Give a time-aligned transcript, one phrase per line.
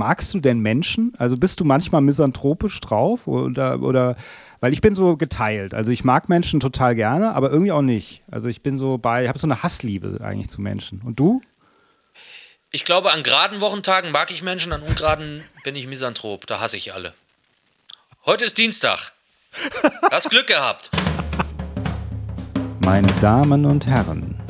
[0.00, 1.12] Magst du denn Menschen?
[1.18, 4.16] Also bist du manchmal misanthropisch drauf oder, oder
[4.60, 5.74] weil ich bin so geteilt.
[5.74, 8.22] Also ich mag Menschen total gerne, aber irgendwie auch nicht.
[8.30, 11.02] Also ich bin so bei, ich habe so eine Hassliebe eigentlich zu Menschen.
[11.02, 11.42] Und du?
[12.70, 16.46] Ich glaube, an geraden Wochentagen mag ich Menschen, an ungeraden bin ich Misanthrop.
[16.46, 17.12] Da hasse ich alle.
[18.24, 19.12] Heute ist Dienstag.
[20.10, 20.90] Hast Glück gehabt.
[22.86, 24.40] Meine Damen und Herren,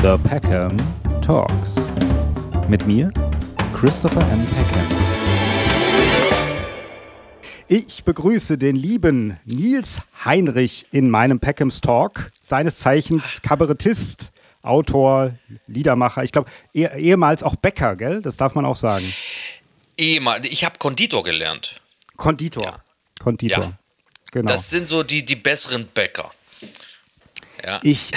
[0.00, 0.74] The Peckham
[1.20, 1.76] Talks.
[2.68, 3.12] Mit mir,
[3.74, 4.44] Christopher M.
[4.44, 4.86] Peckham.
[7.68, 15.34] Ich begrüße den lieben Nils Heinrich in meinem Peckhams Talk, seines Zeichens Kabarettist, Autor,
[15.66, 18.20] Liedermacher, ich glaube eh, ehemals auch Bäcker, gell?
[18.22, 19.12] Das darf man auch sagen.
[19.96, 21.80] Ehemals, ich habe Konditor gelernt.
[22.16, 22.64] Konditor.
[22.64, 22.76] Ja.
[23.18, 23.64] Konditor.
[23.64, 23.78] Ja.
[24.30, 24.48] Genau.
[24.48, 26.30] Das sind so die, die besseren Bäcker.
[27.64, 27.80] Ja.
[27.82, 28.12] Ich,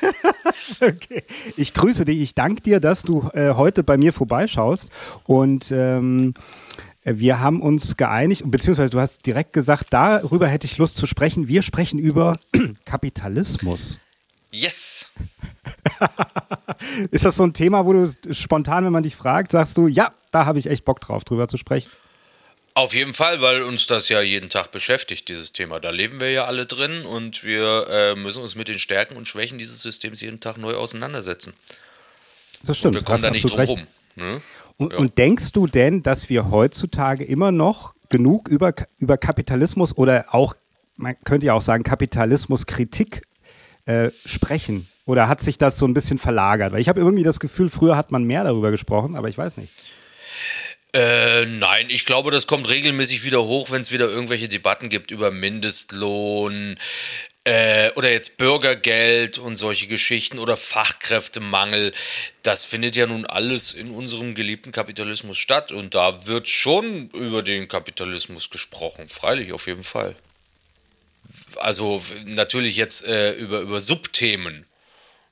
[0.80, 1.24] okay.
[1.56, 2.20] ich grüße dich.
[2.20, 4.88] Ich danke dir, dass du äh, heute bei mir vorbeischaust.
[5.24, 6.34] Und ähm,
[7.04, 11.48] wir haben uns geeinigt, beziehungsweise du hast direkt gesagt, darüber hätte ich Lust zu sprechen.
[11.48, 12.38] Wir sprechen über
[12.84, 13.98] Kapitalismus.
[14.52, 15.08] Yes.
[17.10, 20.12] Ist das so ein Thema, wo du spontan, wenn man dich fragt, sagst du, ja,
[20.32, 21.90] da habe ich echt Bock drauf, drüber zu sprechen?
[22.74, 25.80] Auf jeden Fall, weil uns das ja jeden Tag beschäftigt, dieses Thema.
[25.80, 29.26] Da leben wir ja alle drin und wir äh, müssen uns mit den Stärken und
[29.26, 31.52] Schwächen dieses Systems jeden Tag neu auseinandersetzen.
[32.62, 32.94] Das stimmt.
[32.94, 33.86] Und wir kommen da nicht drum rum.
[34.14, 34.40] Ne?
[34.76, 34.98] Und, ja.
[34.98, 40.54] und, denkst du denn, dass wir heutzutage immer noch genug über, über Kapitalismus oder auch,
[40.96, 43.22] man könnte ja auch sagen, Kapitalismuskritik
[43.86, 44.88] äh, sprechen?
[45.06, 46.72] Oder hat sich das so ein bisschen verlagert?
[46.72, 49.56] Weil ich habe irgendwie das Gefühl, früher hat man mehr darüber gesprochen, aber ich weiß
[49.56, 49.72] nicht.
[50.92, 55.12] Äh, nein, ich glaube, das kommt regelmäßig wieder hoch, wenn es wieder irgendwelche Debatten gibt
[55.12, 56.76] über Mindestlohn
[57.44, 61.92] äh, oder jetzt Bürgergeld und solche Geschichten oder Fachkräftemangel.
[62.42, 67.42] Das findet ja nun alles in unserem geliebten Kapitalismus statt und da wird schon über
[67.42, 69.08] den Kapitalismus gesprochen.
[69.08, 70.16] Freilich, auf jeden Fall.
[71.56, 74.66] Also natürlich jetzt äh, über, über Subthemen.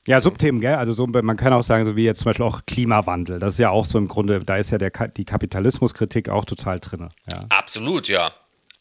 [0.07, 0.75] Ja, Subthemen, gell?
[0.75, 3.39] Also so, man kann auch sagen, so wie jetzt zum Beispiel auch Klimawandel.
[3.39, 6.79] Das ist ja auch so im Grunde, da ist ja der, die Kapitalismuskritik auch total
[6.79, 7.09] drin.
[7.31, 7.45] Ja.
[7.49, 8.33] Absolut, ja.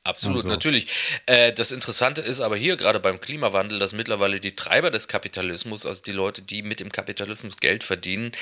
[0.05, 0.49] Absolut, so.
[0.49, 0.87] natürlich.
[1.27, 5.84] Äh, das Interessante ist aber hier gerade beim Klimawandel, dass mittlerweile die Treiber des Kapitalismus,
[5.84, 8.33] also die Leute, die mit dem Kapitalismus Geld verdienen,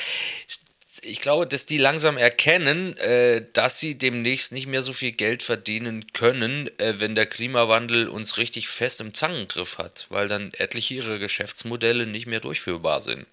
[1.02, 5.42] ich glaube, dass die langsam erkennen, äh, dass sie demnächst nicht mehr so viel Geld
[5.42, 10.94] verdienen können, äh, wenn der Klimawandel uns richtig fest im Zangengriff hat, weil dann etliche
[10.94, 13.26] ihrer Geschäftsmodelle nicht mehr durchführbar sind.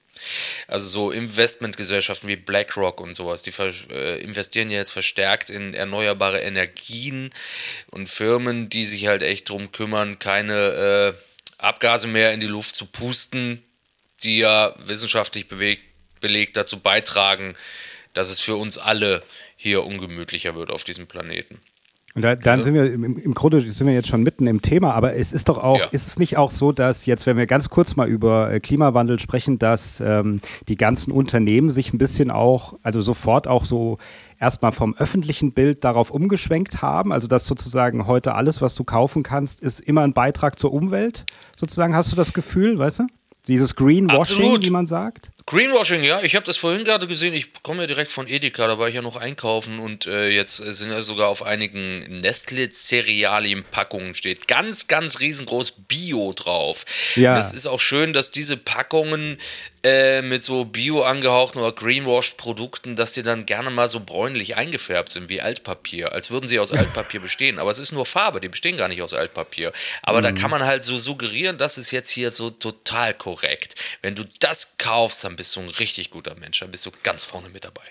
[0.68, 3.52] Also so Investmentgesellschaften wie BlackRock und sowas, die
[3.92, 7.32] äh, investieren ja jetzt verstärkt in erneuerbare Energien
[7.92, 11.14] und Firmen, die sich halt echt drum kümmern, keine äh,
[11.58, 13.64] Abgase mehr in die Luft zu pusten,
[14.22, 15.93] die ja wissenschaftlich bewegt
[16.24, 17.54] belegt dazu beitragen,
[18.14, 19.22] dass es für uns alle
[19.56, 21.60] hier ungemütlicher wird auf diesem Planeten.
[22.16, 24.94] Und da, dann sind wir im, im, Grunde sind wir jetzt schon mitten im Thema,
[24.94, 25.86] aber es ist doch auch, ja.
[25.88, 29.20] ist es nicht auch so, dass jetzt, wenn wir ganz kurz mal über äh, Klimawandel
[29.20, 33.98] sprechen, dass ähm, die ganzen Unternehmen sich ein bisschen auch, also sofort auch so
[34.40, 39.24] erstmal vom öffentlichen Bild darauf umgeschwenkt haben, also dass sozusagen heute alles, was du kaufen
[39.24, 41.96] kannst, ist immer ein Beitrag zur Umwelt, sozusagen.
[41.96, 43.08] Hast du das Gefühl, weißt du?
[43.48, 44.66] Dieses Greenwashing, Absolut.
[44.66, 45.32] wie man sagt?
[45.46, 46.22] Greenwashing, ja.
[46.22, 47.34] Ich habe das vorhin gerade gesehen.
[47.34, 50.58] Ich komme ja direkt von Edeka, da war ich ja noch einkaufen und äh, jetzt
[50.58, 56.86] sind ja sogar auf einigen Nestle-Cerealien-Packungen steht ganz, ganz riesengroß Bio drauf.
[57.16, 57.38] Ja.
[57.38, 59.38] Es ist auch schön, dass diese Packungen
[59.86, 65.10] äh, mit so bio angehauchten oder Greenwashed-Produkten, dass die dann gerne mal so bräunlich eingefärbt
[65.10, 67.60] sind wie Altpapier, als würden sie aus Altpapier bestehen.
[67.60, 69.74] Aber es ist nur Farbe, die bestehen gar nicht aus Altpapier.
[70.02, 70.24] Aber mhm.
[70.24, 73.76] da kann man halt so suggerieren, das ist jetzt hier so total korrekt.
[74.02, 76.92] Wenn du das kaufst, dann dann bist du ein richtig guter Mensch, dann bist du
[77.02, 77.82] ganz vorne mit dabei.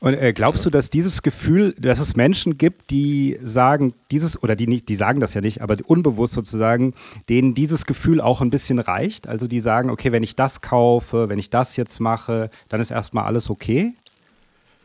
[0.00, 4.56] Und äh, glaubst du, dass dieses Gefühl, dass es Menschen gibt, die sagen, dieses, oder
[4.56, 6.94] die nicht, die sagen das ja nicht, aber unbewusst sozusagen,
[7.28, 9.28] denen dieses Gefühl auch ein bisschen reicht?
[9.28, 12.90] Also die sagen, okay, wenn ich das kaufe, wenn ich das jetzt mache, dann ist
[12.90, 13.92] erstmal alles okay?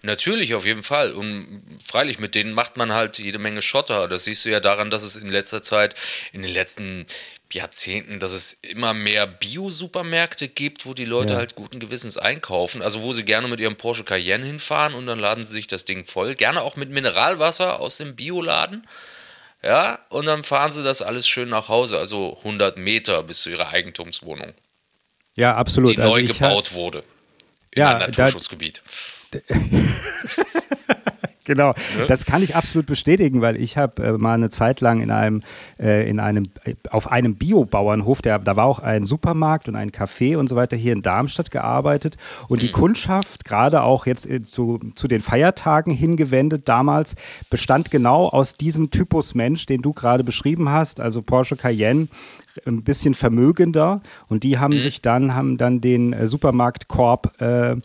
[0.04, 1.14] Natürlich, auf jeden Fall.
[1.14, 4.08] Und freilich, mit denen macht man halt jede Menge Schotter.
[4.08, 5.96] Das siehst du ja daran, dass es in letzter Zeit,
[6.32, 7.08] in den letzten
[7.54, 11.40] Jahrzehnten, dass es immer mehr Bio-Supermärkte gibt, wo die Leute ja.
[11.40, 12.82] halt guten Gewissens einkaufen.
[12.82, 15.86] Also wo sie gerne mit ihrem Porsche Cayenne hinfahren und dann laden sie sich das
[15.86, 16.36] Ding voll.
[16.36, 18.88] Gerne auch mit Mineralwasser aus dem Bioladen.
[19.64, 21.98] Ja, und dann fahren sie das alles schön nach Hause.
[21.98, 24.54] Also 100 Meter bis zu ihrer Eigentumswohnung.
[25.36, 25.92] Ja, absolut.
[25.92, 27.04] Die also neu gebaut wurde.
[27.72, 28.82] In ja, einem Naturschutzgebiet.
[31.48, 32.06] genau, ja?
[32.06, 35.42] das kann ich absolut bestätigen, weil ich habe äh, mal eine Zeit lang in einem,
[35.80, 39.92] äh, in einem, äh, auf einem Biobauernhof, der, da war auch ein Supermarkt und ein
[39.92, 42.18] Café und so weiter hier in Darmstadt gearbeitet
[42.48, 42.74] und die mhm.
[42.74, 47.16] Kundschaft, gerade auch jetzt äh, zu, zu den Feiertagen hingewendet damals,
[47.50, 52.10] bestand genau aus diesem Typus Mensch, den du gerade beschrieben hast, also Porsche Cayenne,
[52.66, 54.82] ein bisschen vermögender und die haben mhm.
[54.82, 57.76] sich dann, haben dann den äh, Supermarktkorb äh,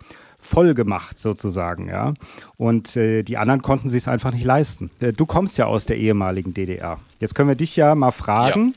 [0.43, 2.13] voll gemacht sozusagen, ja.
[2.59, 4.91] Und äh, die anderen konnten sich es einfach nicht leisten.
[5.01, 6.99] Äh, du kommst ja aus der ehemaligen DDR.
[7.21, 8.75] Jetzt können wir dich ja mal fragen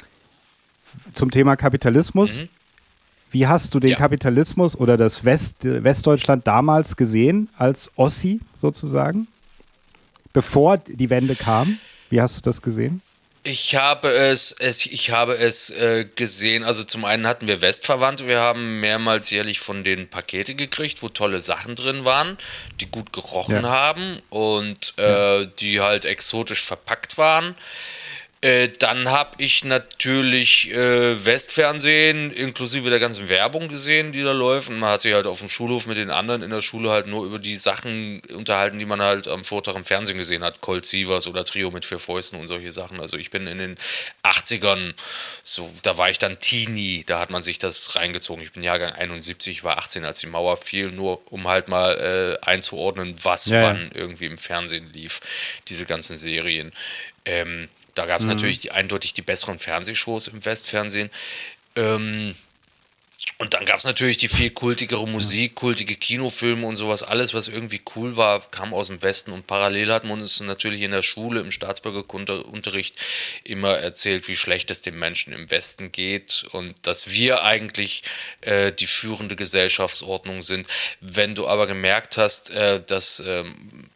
[0.00, 1.12] ja.
[1.14, 2.40] zum Thema Kapitalismus.
[2.40, 2.48] Mhm.
[3.30, 3.96] Wie hast du den ja.
[3.96, 9.28] Kapitalismus oder das West, Westdeutschland damals gesehen als Ossi sozusagen?
[10.32, 11.78] Bevor die Wende kam?
[12.08, 13.02] Wie hast du das gesehen?
[13.44, 16.64] Ich habe es, es ich habe es äh, gesehen.
[16.64, 18.26] Also zum einen hatten wir Westverwandte.
[18.26, 22.36] Wir haben mehrmals jährlich von denen Pakete gekriegt, wo tolle Sachen drin waren,
[22.80, 23.70] die gut gerochen ja.
[23.70, 25.44] haben und äh, ja.
[25.44, 27.54] die halt exotisch verpackt waren.
[28.40, 34.68] Äh, dann habe ich natürlich äh, Westfernsehen inklusive der ganzen Werbung gesehen, die da läuft.
[34.68, 37.08] Und man hat sich halt auf dem Schulhof mit den anderen in der Schule halt
[37.08, 40.60] nur über die Sachen unterhalten, die man halt am Vortag im Fernsehen gesehen hat.
[40.60, 43.00] Colt Sievers oder Trio mit vier Fäusten und solche Sachen.
[43.00, 43.76] Also ich bin in den
[44.22, 44.94] 80ern,
[45.42, 48.44] so, da war ich dann Teenie, da hat man sich das reingezogen.
[48.44, 52.46] Ich bin Jahrgang 71, war 18, als die Mauer fiel, nur um halt mal äh,
[52.46, 55.20] einzuordnen, was ja, wann irgendwie im Fernsehen lief,
[55.66, 56.72] diese ganzen Serien.
[57.24, 58.32] Ähm, da gab es mhm.
[58.32, 61.10] natürlich die, eindeutig die besseren Fernsehshows im Westfernsehen.
[61.76, 62.34] Ähm,
[63.40, 67.04] und dann gab es natürlich die viel kultigere Musik, kultige Kinofilme und sowas.
[67.04, 69.30] Alles, was irgendwie cool war, kam aus dem Westen.
[69.30, 72.96] Und parallel hat man uns natürlich in der Schule, im Staatsbürgerunterricht
[73.44, 78.02] immer erzählt, wie schlecht es den Menschen im Westen geht und dass wir eigentlich
[78.40, 80.66] äh, die führende Gesellschaftsordnung sind.
[81.00, 83.88] Wenn du aber gemerkt hast, äh, dass ähm,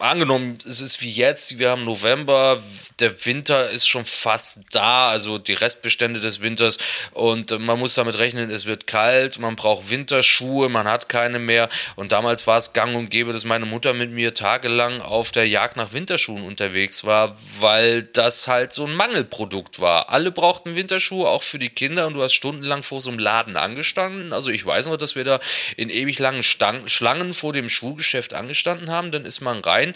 [0.00, 2.62] angenommen, es ist wie jetzt, wir haben November,
[2.98, 6.78] der Winter ist schon fast da, also die Restbestände des Winters.
[7.12, 11.68] Und man muss damit rechnen, es wird kalt, man braucht Winterschuhe, man hat keine mehr.
[11.96, 15.48] Und damals war es gang und gäbe, dass meine Mutter mit mir tagelang auf der
[15.48, 20.10] Jagd nach Winterschuhen unterwegs war, weil das halt so ein Mangelprodukt war.
[20.10, 22.06] Alle brauchten Winterschuhe, auch für die Kinder.
[22.06, 25.24] Und du hast stundenlang vor so einem Laden angestanden, also ich weiß noch, dass wir
[25.24, 25.40] da
[25.76, 29.89] in ewig langen Stangen, Schlangen vor dem Schuhgeschäft angestanden haben, dann ist man rein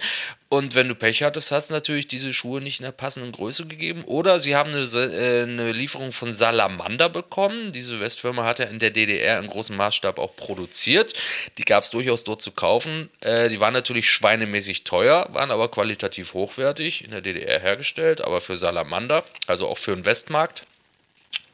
[0.49, 3.67] und wenn du Pech hattest, hast du natürlich diese Schuhe nicht in der passenden Größe
[3.67, 4.05] gegeben.
[4.05, 7.73] Oder sie haben eine, äh, eine Lieferung von Salamander bekommen.
[7.73, 11.12] Diese Westfirma hat ja in der DDR im großen Maßstab auch produziert.
[11.58, 13.11] Die gab es durchaus dort zu kaufen.
[13.20, 18.40] Äh, die waren natürlich schweinemäßig teuer, waren aber qualitativ hochwertig in der DDR hergestellt, aber
[18.40, 20.64] für Salamander, also auch für den Westmarkt.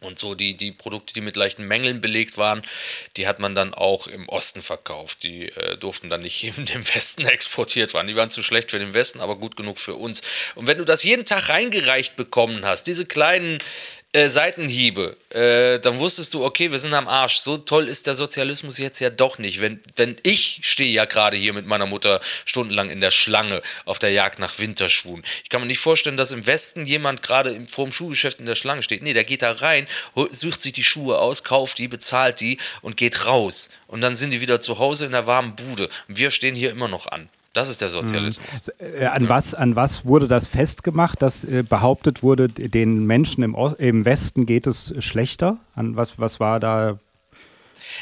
[0.00, 2.62] Und so die, die Produkte, die mit leichten Mängeln belegt waren,
[3.16, 5.22] die hat man dann auch im Osten verkauft.
[5.22, 8.06] Die äh, durften dann nicht in den Westen exportiert werden.
[8.06, 10.22] Die waren zu schlecht für den Westen, aber gut genug für uns.
[10.54, 13.58] Und wenn du das jeden Tag reingereicht bekommen hast, diese kleinen
[14.12, 17.38] äh, Seitenhiebe, äh, dann wusstest du, okay, wir sind am Arsch.
[17.38, 19.60] So toll ist der Sozialismus jetzt ja doch nicht.
[19.60, 24.00] Wenn, denn ich stehe ja gerade hier mit meiner Mutter stundenlang in der Schlange auf
[24.00, 25.22] der Jagd nach Winterschuhen.
[25.44, 28.56] Ich kann mir nicht vorstellen, dass im Westen jemand gerade vor dem Schuhgeschäft in der
[28.56, 29.02] Schlange steht.
[29.02, 29.86] Nee, der geht da rein,
[30.30, 33.70] sucht sich die Schuhe aus, kauft die, bezahlt die und geht raus.
[33.86, 35.88] Und dann sind die wieder zu Hause in der warmen Bude.
[36.08, 37.28] Und wir stehen hier immer noch an.
[37.52, 38.70] Das ist der Sozialismus.
[38.78, 39.06] Mhm.
[39.06, 39.28] An, ja.
[39.28, 44.46] was, an was wurde das festgemacht, dass äh, behauptet wurde, den Menschen im, im Westen
[44.46, 45.58] geht es schlechter?
[45.74, 46.98] An was, was war da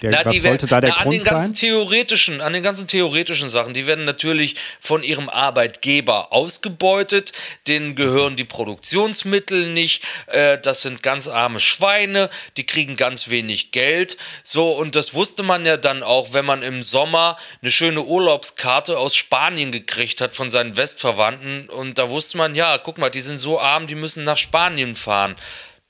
[0.03, 1.55] der, na, was sollte da der na, Grund an den ganzen sein?
[1.55, 7.33] Theoretischen, an den ganzen theoretischen Sachen, die werden natürlich von ihrem Arbeitgeber ausgebeutet,
[7.67, 13.73] denen gehören die Produktionsmittel nicht, äh, das sind ganz arme Schweine, die kriegen ganz wenig
[13.73, 14.17] Geld.
[14.45, 18.99] So, und das wusste man ja dann auch, wenn man im Sommer eine schöne Urlaubskarte
[18.99, 21.69] aus Spanien gekriegt hat von seinen Westverwandten.
[21.69, 24.97] Und da wusste man, ja, guck mal, die sind so arm, die müssen nach Spanien
[24.97, 25.37] fahren.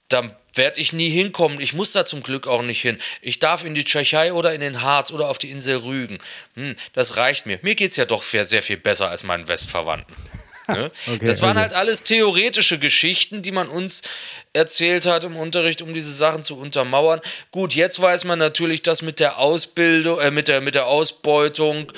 [0.08, 1.58] Da werde ich nie hinkommen.
[1.58, 2.98] Ich muss da zum Glück auch nicht hin.
[3.22, 6.18] Ich darf in die Tschechei oder in den Harz oder auf die Insel Rügen.
[6.54, 7.58] Hm, das reicht mir.
[7.62, 10.14] Mir geht es ja doch sehr viel besser als meinen Westverwandten.
[10.68, 10.90] Ne?
[11.06, 11.60] Okay, das waren okay.
[11.60, 14.02] halt alles theoretische Geschichten, die man uns
[14.52, 17.22] erzählt hat im Unterricht, um diese Sachen zu untermauern.
[17.50, 21.90] Gut, jetzt weiß man natürlich, dass mit der Ausbildung, äh, mit der mit der Ausbeutung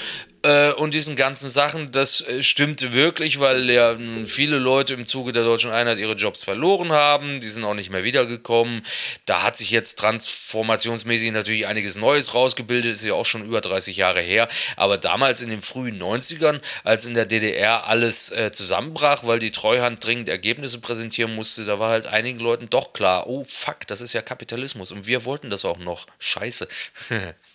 [0.43, 5.33] äh, und diesen ganzen Sachen, das äh, stimmte wirklich, weil ja viele Leute im Zuge
[5.33, 8.83] der deutschen Einheit ihre Jobs verloren haben, die sind auch nicht mehr wiedergekommen.
[9.27, 13.97] Da hat sich jetzt transformationsmäßig natürlich einiges Neues rausgebildet, ist ja auch schon über 30
[13.97, 19.25] Jahre her, aber damals in den frühen 90ern, als in der DDR alles äh, zusammenbrach,
[19.25, 23.45] weil die Treuhand dringend Ergebnisse präsentieren musste, da war halt einigen Leuten doch klar, oh
[23.47, 26.07] fuck, das ist ja Kapitalismus und wir wollten das auch noch.
[26.19, 26.67] Scheiße.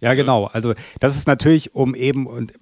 [0.00, 0.46] Ja, genau.
[0.46, 2.52] Also das ist natürlich, um eben, und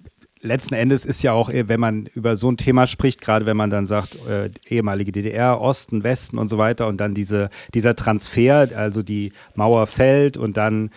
[0.43, 3.69] letzten Endes ist ja auch, wenn man über so ein Thema spricht, gerade wenn man
[3.69, 8.69] dann sagt, äh, ehemalige DDR, Osten, Westen und so weiter und dann diese, dieser Transfer,
[8.75, 10.91] also die Mauer fällt und dann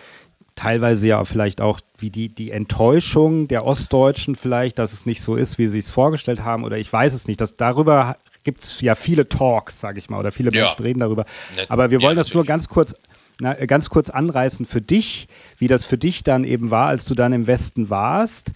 [0.55, 5.35] teilweise ja vielleicht auch wie die, die Enttäuschung der Ostdeutschen vielleicht, dass es nicht so
[5.35, 7.39] ist, wie sie es vorgestellt haben oder ich weiß es nicht.
[7.39, 10.65] Das, darüber gibt es ja viele Talks, sage ich mal, oder viele ja.
[10.65, 11.25] Menschen reden darüber.
[11.69, 12.95] Aber wir wollen ja, das nur ganz kurz
[13.39, 15.27] na, ganz kurz anreißen für dich,
[15.57, 18.51] wie das für dich dann eben war, als du dann im Westen warst.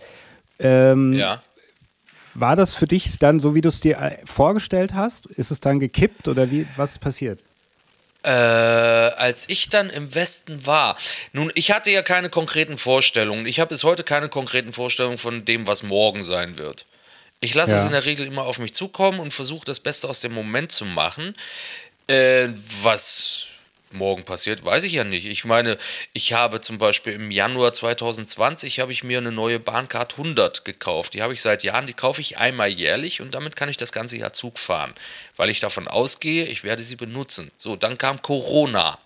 [0.59, 1.41] Ähm, ja.
[2.33, 5.25] War das für dich dann so, wie du es dir äh, vorgestellt hast?
[5.25, 7.41] Ist es dann gekippt oder wie, was ist passiert?
[8.23, 10.95] Äh, als ich dann im Westen war,
[11.33, 13.47] nun, ich hatte ja keine konkreten Vorstellungen.
[13.47, 16.85] Ich habe bis heute keine konkreten Vorstellungen von dem, was morgen sein wird.
[17.39, 17.79] Ich lasse ja.
[17.79, 20.71] es in der Regel immer auf mich zukommen und versuche das Beste aus dem Moment
[20.71, 21.35] zu machen.
[22.07, 22.49] Äh,
[22.83, 23.47] was
[23.93, 25.25] morgen passiert, weiß ich ja nicht.
[25.25, 25.77] Ich meine,
[26.13, 31.13] ich habe zum Beispiel im Januar 2020 habe ich mir eine neue Bahncard 100 gekauft.
[31.13, 33.91] Die habe ich seit Jahren, die kaufe ich einmal jährlich und damit kann ich das
[33.91, 34.93] ganze Jahr Zug fahren,
[35.35, 37.51] weil ich davon ausgehe, ich werde sie benutzen.
[37.57, 38.97] So, dann kam Corona.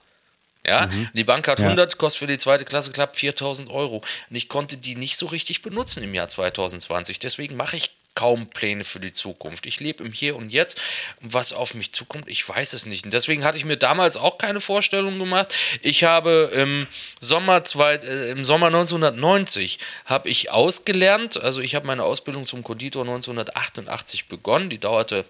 [0.65, 1.10] Ja, mhm.
[1.13, 1.65] die Bahncard ja.
[1.65, 3.98] 100 kostet für die zweite Klasse knapp 4000 Euro.
[4.30, 7.20] Und ich konnte die nicht so richtig benutzen im Jahr 2020.
[7.20, 9.66] Deswegen mache ich kaum Pläne für die Zukunft.
[9.66, 10.80] Ich lebe im Hier und Jetzt.
[11.22, 13.06] Was auf mich zukommt, ich weiß es nicht.
[13.06, 15.54] Und deswegen hatte ich mir damals auch keine Vorstellung gemacht.
[15.82, 16.88] Ich habe im
[17.20, 21.42] Sommer, zwei, äh, im Sommer 1990 habe ich ausgelernt.
[21.42, 24.70] Also ich habe meine Ausbildung zum Konditor 1988 begonnen.
[24.70, 25.26] Die dauerte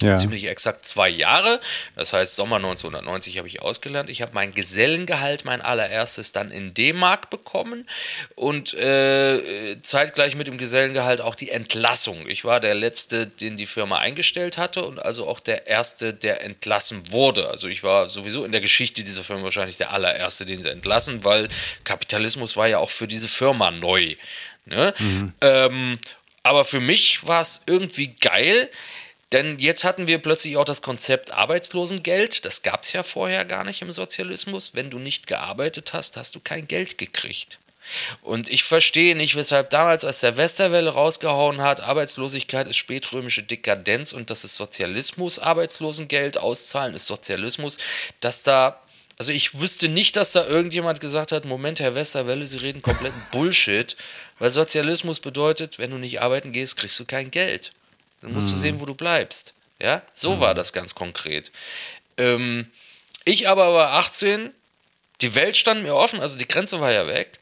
[0.00, 0.14] ja.
[0.14, 1.60] Ziemlich exakt zwei Jahre.
[1.96, 4.08] Das heißt, Sommer 1990 habe ich ausgelernt.
[4.08, 7.84] Ich habe mein Gesellengehalt, mein allererstes, dann in D-Mark bekommen
[8.36, 12.28] und äh, zeitgleich mit dem Gesellengehalt auch die Entlassung.
[12.28, 16.44] Ich war der Letzte, den die Firma eingestellt hatte und also auch der Erste, der
[16.44, 17.48] entlassen wurde.
[17.48, 21.24] Also ich war sowieso in der Geschichte dieser Firma wahrscheinlich der allererste, den sie entlassen,
[21.24, 21.48] weil
[21.82, 24.14] Kapitalismus war ja auch für diese Firma neu.
[24.64, 24.94] Ne?
[24.98, 25.32] Mhm.
[25.40, 25.98] Ähm,
[26.44, 28.70] aber für mich war es irgendwie geil
[29.32, 32.44] denn jetzt hatten wir plötzlich auch das Konzept Arbeitslosengeld.
[32.44, 34.74] Das gab es ja vorher gar nicht im Sozialismus.
[34.74, 37.58] Wenn du nicht gearbeitet hast, hast du kein Geld gekriegt.
[38.22, 44.12] Und ich verstehe nicht, weshalb damals, als der Westerwelle rausgehauen hat, Arbeitslosigkeit ist spätrömische Dekadenz
[44.12, 47.78] und das ist Sozialismus, Arbeitslosengeld auszahlen ist Sozialismus,
[48.20, 48.80] dass da,
[49.16, 53.22] also ich wüsste nicht, dass da irgendjemand gesagt hat, Moment, Herr Westerwelle, Sie reden kompletten
[53.32, 53.96] Bullshit,
[54.38, 57.72] weil Sozialismus bedeutet, wenn du nicht arbeiten gehst, kriegst du kein Geld.
[58.22, 58.52] Dann musst mhm.
[58.52, 59.54] du sehen, wo du bleibst.
[59.80, 60.40] Ja, so mhm.
[60.40, 61.52] war das ganz konkret.
[62.16, 62.70] Ähm,
[63.24, 64.52] ich aber war 18,
[65.20, 67.38] die Welt stand mir offen, also die Grenze war ja weg.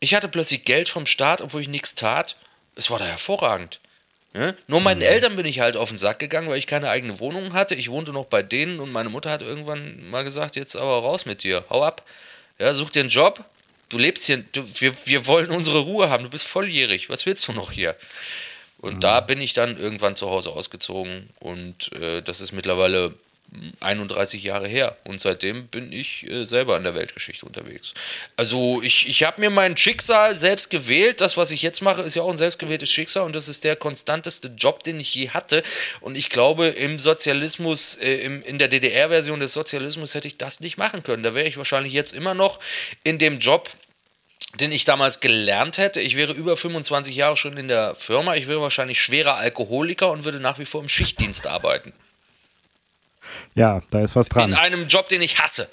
[0.00, 2.36] Ich hatte plötzlich Geld vom Staat, obwohl ich nichts tat.
[2.76, 3.80] Es war da hervorragend.
[4.34, 4.54] Ja?
[4.66, 5.04] Nur meinen mhm.
[5.04, 7.74] Eltern bin ich halt auf den Sack gegangen, weil ich keine eigene Wohnung hatte.
[7.74, 11.24] Ich wohnte noch bei denen und meine Mutter hat irgendwann mal gesagt: Jetzt aber raus
[11.24, 12.02] mit dir, hau ab.
[12.58, 13.44] Ja, such dir einen Job.
[13.88, 16.24] Du lebst hier, du, wir, wir wollen unsere Ruhe haben.
[16.24, 17.08] Du bist volljährig.
[17.08, 17.96] Was willst du noch hier?
[18.84, 19.00] Und mhm.
[19.00, 23.14] da bin ich dann irgendwann zu Hause ausgezogen und äh, das ist mittlerweile
[23.80, 27.94] 31 Jahre her und seitdem bin ich äh, selber in der Weltgeschichte unterwegs.
[28.36, 31.22] Also ich, ich habe mir mein Schicksal selbst gewählt.
[31.22, 33.76] Das, was ich jetzt mache, ist ja auch ein selbstgewähltes Schicksal und das ist der
[33.76, 35.62] konstanteste Job, den ich je hatte.
[36.02, 40.60] Und ich glaube, im Sozialismus, äh, im, in der DDR-Version des Sozialismus hätte ich das
[40.60, 41.22] nicht machen können.
[41.22, 42.60] Da wäre ich wahrscheinlich jetzt immer noch
[43.02, 43.70] in dem Job,
[44.60, 46.00] den ich damals gelernt hätte.
[46.00, 48.34] Ich wäre über 25 Jahre schon in der Firma.
[48.34, 51.92] Ich wäre wahrscheinlich schwerer Alkoholiker und würde nach wie vor im Schichtdienst arbeiten.
[53.54, 54.50] Ja, da ist was dran.
[54.50, 55.68] In einem Job, den ich hasse.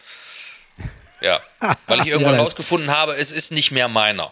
[1.21, 1.39] Ja,
[1.87, 4.31] weil ich irgendwann ja, rausgefunden habe, es ist nicht mehr meiner.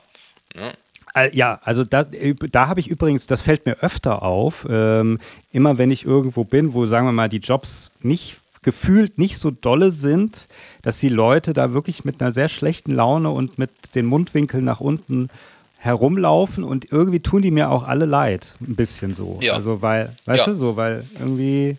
[0.55, 0.73] Ja.
[1.15, 5.19] Äh, ja, also da, da habe ich übrigens, das fällt mir öfter auf, ähm,
[5.51, 9.51] immer wenn ich irgendwo bin, wo, sagen wir mal, die Jobs nicht gefühlt nicht so
[9.51, 10.47] dolle sind,
[10.81, 14.79] dass die Leute da wirklich mit einer sehr schlechten Laune und mit den Mundwinkeln nach
[14.79, 15.29] unten
[15.77, 19.37] herumlaufen und irgendwie tun die mir auch alle leid, ein bisschen so.
[19.41, 19.53] Ja.
[19.53, 20.45] Also weil, weißt ja.
[20.45, 21.77] du, so, weil irgendwie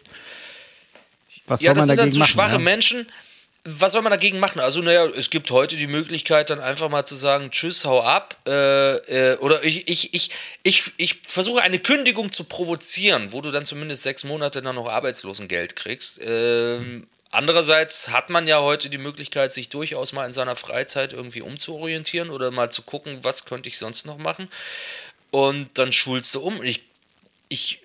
[1.47, 1.99] was ja, soll man dagegen machen?
[1.99, 2.59] Ja, das sind dann so schwache ja?
[2.59, 3.07] Menschen,
[3.65, 4.61] was soll man dagegen machen?
[4.61, 8.37] Also, naja, es gibt heute die Möglichkeit, dann einfach mal zu sagen, tschüss, hau ab.
[8.47, 10.31] Äh, äh, oder ich, ich, ich,
[10.63, 14.89] ich, ich versuche eine Kündigung zu provozieren, wo du dann zumindest sechs Monate dann noch
[14.89, 16.21] Arbeitslosengeld kriegst.
[16.25, 21.43] Ähm, andererseits hat man ja heute die Möglichkeit, sich durchaus mal in seiner Freizeit irgendwie
[21.43, 24.49] umzuorientieren oder mal zu gucken, was könnte ich sonst noch machen.
[25.31, 26.63] Und dann schulst du um.
[26.63, 26.83] Ich,
[27.49, 27.81] ich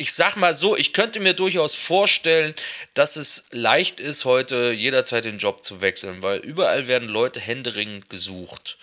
[0.00, 2.54] ich sag mal so, ich könnte mir durchaus vorstellen,
[2.94, 8.08] dass es leicht ist, heute jederzeit den Job zu wechseln, weil überall werden Leute händeringend
[8.08, 8.78] gesucht.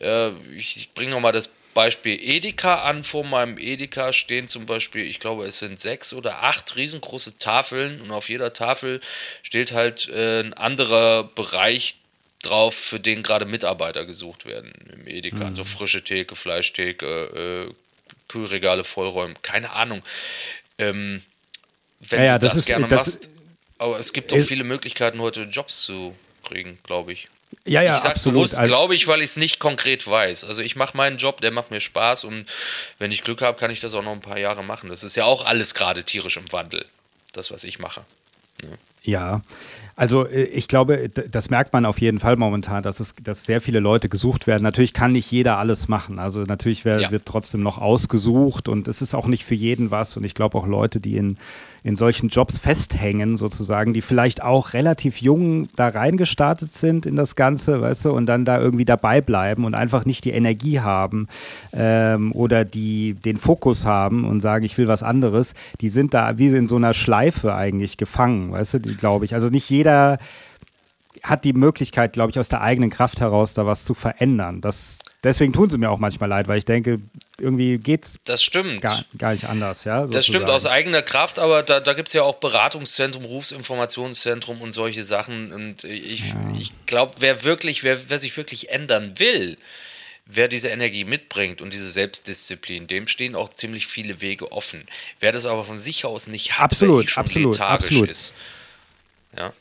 [0.00, 3.04] Äh, ich bringe nochmal das Beispiel Edeka an.
[3.04, 8.00] Vor meinem Edeka stehen zum Beispiel, ich glaube, es sind sechs oder acht riesengroße Tafeln
[8.00, 9.00] und auf jeder Tafel
[9.44, 11.94] steht halt äh, ein anderer Bereich
[12.42, 15.36] drauf, für den gerade Mitarbeiter gesucht werden im Edeka.
[15.36, 15.46] Mhm.
[15.46, 17.74] Also frische Theke, Fleischtheke, äh,
[18.26, 19.40] Kühlregale vollräumen.
[19.42, 20.02] Keine Ahnung.
[20.78, 21.22] Ähm,
[22.00, 23.30] wenn ja, ja, du das, das ist, gerne das machst.
[23.78, 27.28] Aber es gibt doch viele Möglichkeiten, heute Jobs zu kriegen, glaube ich.
[27.64, 30.44] Ja, ja, ich sage bewusst, also glaube ich, weil ich es nicht konkret weiß.
[30.44, 32.46] Also ich mache meinen Job, der macht mir Spaß und
[32.98, 34.88] wenn ich Glück habe, kann ich das auch noch ein paar Jahre machen.
[34.88, 36.86] Das ist ja auch alles gerade tierisch im Wandel,
[37.32, 38.04] das, was ich mache.
[38.62, 38.70] Ja,
[39.02, 39.42] ja.
[39.98, 43.60] Also äh, ich glaube, das merkt man auf jeden Fall momentan, dass es, dass sehr
[43.60, 44.62] viele Leute gesucht werden.
[44.62, 46.20] Natürlich kann nicht jeder alles machen.
[46.20, 47.10] Also natürlich wär, ja.
[47.10, 50.16] wird trotzdem noch ausgesucht und es ist auch nicht für jeden was.
[50.16, 51.36] Und ich glaube auch Leute, die in
[51.84, 57.36] in solchen Jobs festhängen, sozusagen, die vielleicht auch relativ jung da reingestartet sind in das
[57.36, 61.28] Ganze, weißt du, und dann da irgendwie dabei bleiben und einfach nicht die Energie haben
[61.72, 66.36] ähm, oder die den Fokus haben und sagen, ich will was anderes, die sind da
[66.38, 69.34] wie in so einer Schleife eigentlich gefangen, weißt du, glaube ich.
[69.34, 69.87] Also nicht jeder
[71.22, 74.60] hat die Möglichkeit, glaube ich, aus der eigenen Kraft heraus da was zu verändern.
[74.60, 77.00] Das, deswegen tun sie mir auch manchmal leid, weil ich denke,
[77.38, 78.82] irgendwie geht's das stimmt.
[78.82, 79.84] Gar, gar nicht anders.
[79.84, 84.60] Ja, das stimmt aus eigener Kraft, aber da, da gibt es ja auch Beratungszentrum, Berufsinformationszentrum
[84.60, 85.52] und solche Sachen.
[85.52, 86.36] Und ich, ja.
[86.58, 89.56] ich glaube, wer wirklich, wer, wer sich wirklich ändern will,
[90.26, 94.84] wer diese Energie mitbringt und diese Selbstdisziplin, dem stehen auch ziemlich viele Wege offen.
[95.20, 98.10] Wer das aber von sich aus nicht hat, absolut, eh schon absolut, lethargisch absolut.
[98.10, 98.34] ist.
[99.36, 99.52] Ja.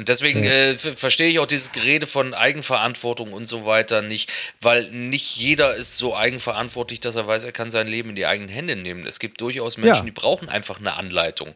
[0.00, 4.90] Und deswegen äh, verstehe ich auch dieses Gerede von Eigenverantwortung und so weiter nicht, weil
[4.90, 8.48] nicht jeder ist so eigenverantwortlich, dass er weiß, er kann sein Leben in die eigenen
[8.48, 9.06] Hände nehmen.
[9.06, 10.04] Es gibt durchaus Menschen, ja.
[10.04, 11.50] die brauchen einfach eine Anleitung.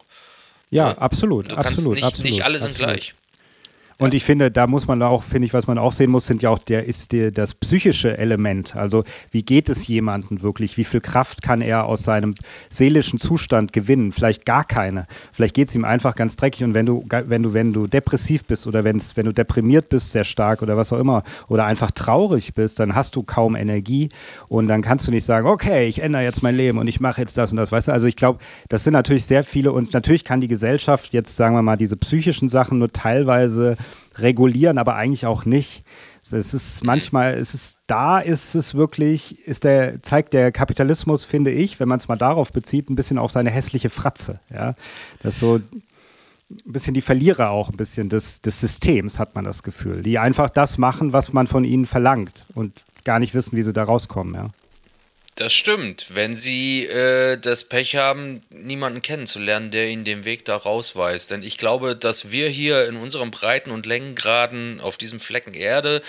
[0.69, 0.97] Ja, ja?
[0.99, 1.51] absolut.
[1.51, 2.93] Du kannst absolut, nicht, absolut, nicht alle sind absolut.
[2.93, 3.15] gleich.
[3.97, 6.41] Und ich finde, da muss man auch, finde ich, was man auch sehen muss, sind
[6.41, 8.75] ja auch der, ist der, das psychische Element.
[8.75, 10.75] Also, wie geht es jemandem wirklich?
[10.75, 12.35] Wie viel Kraft kann er aus seinem
[12.69, 14.11] seelischen Zustand gewinnen?
[14.11, 15.07] Vielleicht gar keine.
[15.31, 16.65] Vielleicht geht es ihm einfach ganz dreckig.
[16.65, 20.11] Und wenn du, wenn du, wenn du depressiv bist oder wenn's, wenn du deprimiert bist
[20.11, 24.09] sehr stark oder was auch immer, oder einfach traurig bist, dann hast du kaum Energie.
[24.49, 27.21] Und dann kannst du nicht sagen, okay, ich ändere jetzt mein Leben und ich mache
[27.21, 27.71] jetzt das und das.
[27.71, 31.13] Weißt du, also ich glaube, das sind natürlich sehr viele und natürlich kann die Gesellschaft
[31.13, 33.77] jetzt, sagen wir mal, diese psychischen Sachen nur teilweise
[34.17, 35.83] regulieren, aber eigentlich auch nicht.
[36.31, 41.51] Es ist manchmal, es ist da, ist es wirklich, ist der, zeigt der Kapitalismus, finde
[41.51, 44.39] ich, wenn man es mal darauf bezieht, ein bisschen auf seine hässliche Fratze.
[44.51, 44.73] Ja,
[45.21, 45.55] das ist so
[46.49, 50.17] ein bisschen die Verlierer auch ein bisschen des, des Systems, hat man das Gefühl, die
[50.17, 53.83] einfach das machen, was man von ihnen verlangt und gar nicht wissen, wie sie da
[53.83, 54.33] rauskommen.
[54.33, 54.47] Ja.
[55.37, 56.15] Das stimmt.
[56.15, 61.29] Wenn Sie äh, das Pech haben, niemanden kennenzulernen, der Ihnen den Weg da rausweist.
[61.29, 66.01] Denn ich glaube, dass wir hier in unserem Breiten- und Längengraden auf diesem Flecken Erde,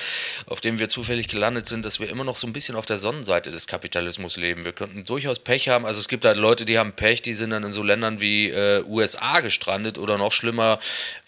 [0.46, 2.98] auf dem wir zufällig gelandet sind, dass wir immer noch so ein bisschen auf der
[2.98, 4.64] Sonnenseite des Kapitalismus leben.
[4.64, 5.86] Wir könnten durchaus Pech haben.
[5.86, 8.50] Also es gibt halt Leute, die haben Pech, die sind dann in so Ländern wie
[8.50, 10.78] äh, USA gestrandet oder noch schlimmer,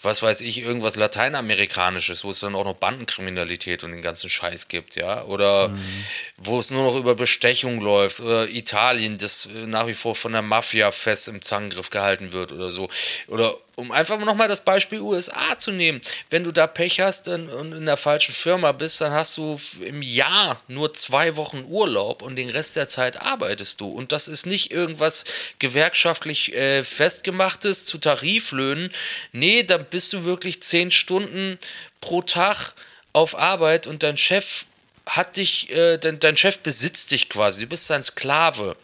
[0.00, 4.68] was weiß ich, irgendwas Lateinamerikanisches, wo es dann auch noch Bandenkriminalität und den ganzen Scheiß
[4.68, 5.24] gibt, ja.
[5.24, 6.04] Oder mhm.
[6.36, 10.32] wo es nur noch über Bestechung läuft oder Italien, das äh, nach wie vor von
[10.32, 12.88] der Mafia fest im Zangengriff gehalten wird oder so.
[13.28, 16.00] Oder um einfach nochmal das Beispiel USA zu nehmen.
[16.30, 20.02] Wenn du da Pech hast und in der falschen Firma bist, dann hast du im
[20.02, 23.88] Jahr nur zwei Wochen Urlaub und den Rest der Zeit arbeitest du.
[23.88, 25.24] Und das ist nicht irgendwas
[25.60, 28.90] gewerkschaftlich äh, festgemachtes zu Tariflöhnen.
[29.32, 31.58] Nee, da bist du wirklich zehn Stunden
[32.00, 32.74] pro Tag
[33.12, 34.66] auf Arbeit und dein Chef
[35.08, 38.76] hat dich, äh, dein, dein Chef besitzt dich quasi, du bist sein Sklave.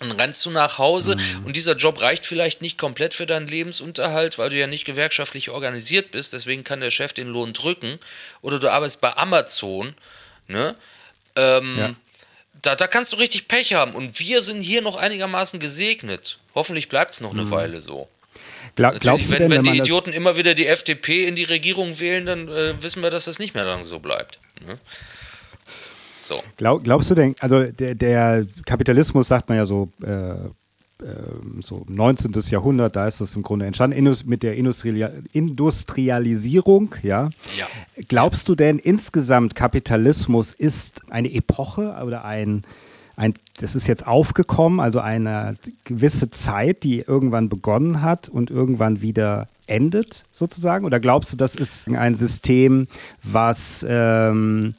[0.00, 1.46] Und rennst du nach Hause mhm.
[1.46, 5.50] und dieser Job reicht vielleicht nicht komplett für deinen Lebensunterhalt, weil du ja nicht gewerkschaftlich
[5.50, 8.00] organisiert bist, deswegen kann der Chef den Lohn drücken.
[8.42, 9.94] Oder du arbeitest bei Amazon,
[10.48, 10.74] ne?
[11.36, 11.94] Ähm, ja.
[12.60, 13.92] da, da kannst du richtig Pech haben.
[13.92, 16.38] Und wir sind hier noch einigermaßen gesegnet.
[16.54, 17.50] Hoffentlich bleibt es noch eine mhm.
[17.50, 18.08] Weile so.
[18.76, 22.00] Glaub, glaubst wenn, denn, wenn, wenn die Idioten immer wieder die FDP in die Regierung
[22.00, 24.40] wählen, dann äh, wissen wir, dass das nicht mehr lange so bleibt.
[24.66, 24.78] Ne?
[26.24, 26.42] So.
[26.56, 30.46] Glaub, glaubst du denn, also der, der, Kapitalismus sagt man ja so, äh, äh,
[31.60, 32.32] so 19.
[32.48, 37.28] Jahrhundert, da ist das im Grunde entstanden, Indus, mit der Industri Industrialisierung, ja?
[37.58, 37.66] ja.
[38.08, 42.62] Glaubst du denn insgesamt, Kapitalismus ist eine Epoche oder ein,
[43.16, 49.02] ein, das ist jetzt aufgekommen, also eine gewisse Zeit, die irgendwann begonnen hat und irgendwann
[49.02, 50.86] wieder endet, sozusagen?
[50.86, 52.88] Oder glaubst du, das ist ein System,
[53.22, 54.74] was ähm,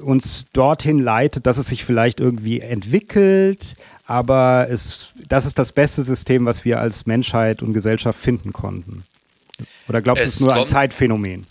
[0.00, 6.02] uns dorthin leitet, dass es sich vielleicht irgendwie entwickelt, aber es, das ist das beste
[6.02, 9.04] System, was wir als Menschheit und Gesellschaft finden konnten.
[9.88, 11.46] Oder glaubst du, es ist nur ein Zeitphänomen?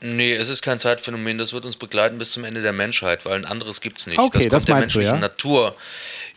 [0.00, 3.34] Nee, es ist kein Zeitphänomen, das wird uns begleiten bis zum Ende der Menschheit, weil
[3.34, 4.18] ein anderes gibt es nicht.
[4.18, 5.20] Okay, das kommt das der menschlichen du, ja?
[5.20, 5.76] Natur.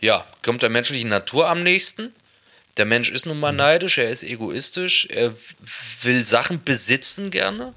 [0.00, 2.12] Ja, kommt der menschlichen Natur am nächsten.
[2.76, 5.32] Der Mensch ist nun mal neidisch, er ist egoistisch, er
[6.02, 7.74] will Sachen besitzen gerne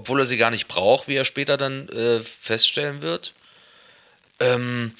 [0.00, 3.34] obwohl er sie gar nicht braucht, wie er später dann äh, feststellen wird.
[4.40, 4.94] Ähm,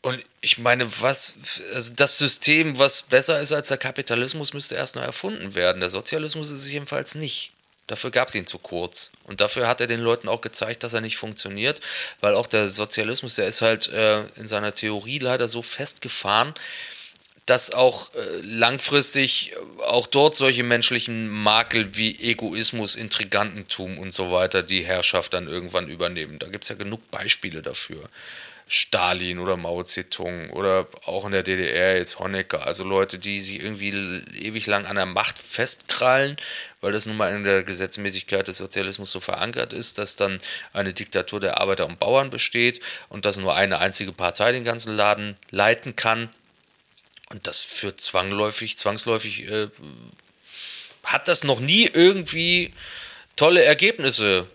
[0.00, 1.34] Und ich meine, was,
[1.74, 5.80] also das System, was besser ist als der Kapitalismus, müsste erst noch erfunden werden.
[5.80, 7.50] Der Sozialismus ist es jedenfalls nicht.
[7.88, 9.10] Dafür gab es ihn zu kurz.
[9.24, 11.80] Und dafür hat er den Leuten auch gezeigt, dass er nicht funktioniert,
[12.20, 16.54] weil auch der Sozialismus, der ist halt äh, in seiner Theorie leider so festgefahren,
[17.48, 19.54] dass auch äh, langfristig
[19.86, 25.88] auch dort solche menschlichen Makel wie Egoismus, Intrigantentum und so weiter die Herrschaft dann irgendwann
[25.88, 26.38] übernehmen.
[26.38, 28.08] Da gibt es ja genug Beispiele dafür.
[28.70, 33.62] Stalin oder Mao Zedong oder auch in der DDR jetzt Honecker, also Leute, die sich
[33.62, 33.88] irgendwie
[34.42, 36.36] ewig lang an der Macht festkrallen,
[36.82, 40.38] weil das nun mal in der Gesetzmäßigkeit des Sozialismus so verankert ist, dass dann
[40.74, 44.94] eine Diktatur der Arbeiter und Bauern besteht und dass nur eine einzige Partei den ganzen
[44.94, 46.28] Laden leiten kann.
[47.30, 49.68] Und das führt zwangläufig, zwangsläufig, äh,
[51.04, 52.72] hat das noch nie irgendwie
[53.36, 54.46] tolle Ergebnisse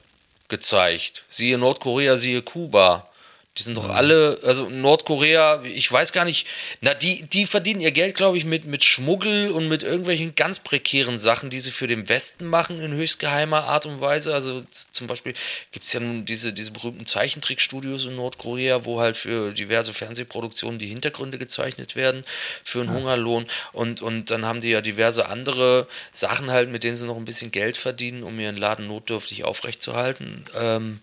[0.47, 1.23] gezeigt.
[1.29, 3.09] Siehe Nordkorea, siehe Kuba.
[3.57, 6.47] Die sind doch alle, also Nordkorea, ich weiß gar nicht,
[6.81, 10.57] na, die, die verdienen ihr Geld, glaube ich, mit, mit Schmuggel und mit irgendwelchen ganz
[10.57, 14.33] prekären Sachen, die sie für den Westen machen, in höchst geheimer Art und Weise.
[14.33, 15.35] Also zum Beispiel
[15.71, 20.79] gibt es ja nun diese, diese berühmten Zeichentrickstudios in Nordkorea, wo halt für diverse Fernsehproduktionen
[20.79, 22.23] die Hintergründe gezeichnet werden,
[22.63, 22.93] für einen.
[22.93, 23.45] Hungerlohn.
[23.71, 27.25] Und, und dann haben die ja diverse andere Sachen halt, mit denen sie noch ein
[27.25, 30.45] bisschen Geld verdienen, um ihren Laden notdürftig aufrechtzuerhalten.
[30.55, 30.99] Ähm,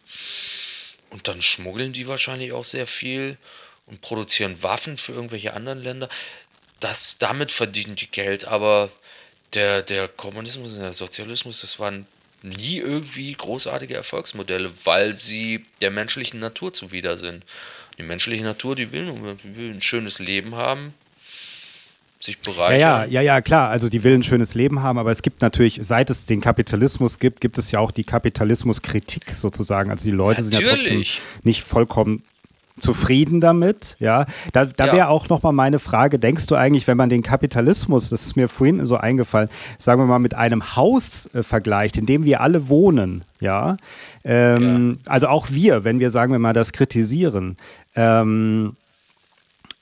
[1.11, 3.37] und dann schmuggeln die wahrscheinlich auch sehr viel
[3.87, 6.09] und produzieren Waffen für irgendwelche anderen Länder.
[6.79, 8.91] Das, damit verdienen die Geld, aber
[9.55, 12.07] der, der Kommunismus und der Sozialismus, das waren
[12.43, 17.45] nie irgendwie großartige Erfolgsmodelle, weil sie der menschlichen Natur zuwider sind.
[17.99, 19.13] Die menschliche Natur, die will,
[19.45, 20.95] die will ein schönes Leben haben,
[22.23, 22.81] sich bereichern.
[22.81, 23.71] Ja, ja, ja, ja, klar.
[23.71, 27.19] Also die will ein schönes Leben haben, aber es gibt natürlich, seit es den Kapitalismus
[27.19, 29.91] gibt, gibt es ja auch die Kapitalismuskritik sozusagen.
[29.91, 30.57] Also die Leute natürlich.
[30.57, 31.05] sind ja trotzdem
[31.45, 32.23] nicht vollkommen
[32.81, 34.27] zufrieden damit, ja.
[34.53, 34.93] Da, da ja.
[34.93, 38.49] wäre auch nochmal meine Frage, denkst du eigentlich, wenn man den Kapitalismus, das ist mir
[38.49, 42.69] vorhin so eingefallen, sagen wir mal mit einem Haus äh, vergleicht, in dem wir alle
[42.69, 43.77] wohnen, ja,
[44.25, 45.13] ähm, ja.
[45.13, 47.57] also auch wir, wenn wir, sagen wir mal, das kritisieren,
[47.95, 48.77] ähm,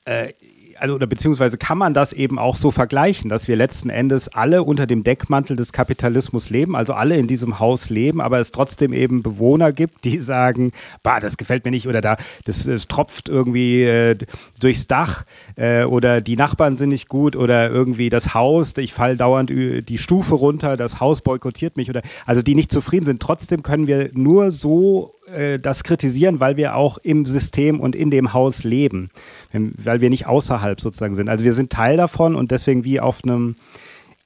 [0.05, 0.33] äh,
[0.81, 4.63] also oder beziehungsweise kann man das eben auch so vergleichen, dass wir letzten Endes alle
[4.63, 8.93] unter dem Deckmantel des Kapitalismus leben, also alle in diesem Haus leben, aber es trotzdem
[8.93, 13.29] eben Bewohner gibt, die sagen, bah, das gefällt mir nicht oder da, das, das tropft
[13.29, 14.17] irgendwie äh,
[14.61, 15.25] durchs Dach
[15.57, 19.99] äh, oder die Nachbarn sind nicht gut oder irgendwie das Haus, ich falle dauernd die
[19.99, 23.21] Stufe runter, das Haus boykottiert mich oder also die nicht zufrieden sind.
[23.21, 28.11] Trotzdem können wir nur so äh, das kritisieren, weil wir auch im System und in
[28.11, 29.11] dem Haus leben,
[29.53, 31.29] weil wir nicht außerhalb sozusagen sind.
[31.29, 33.57] Also wir sind Teil davon und deswegen wie auf einem,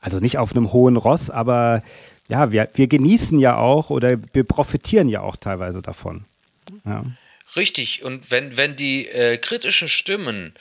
[0.00, 1.82] also nicht auf einem hohen Ross, aber
[2.28, 6.24] ja, wir, wir genießen ja auch oder wir profitieren ja auch teilweise davon.
[6.84, 7.04] Ja.
[7.56, 10.54] Richtig, und wenn, wenn die äh, kritischen Stimmen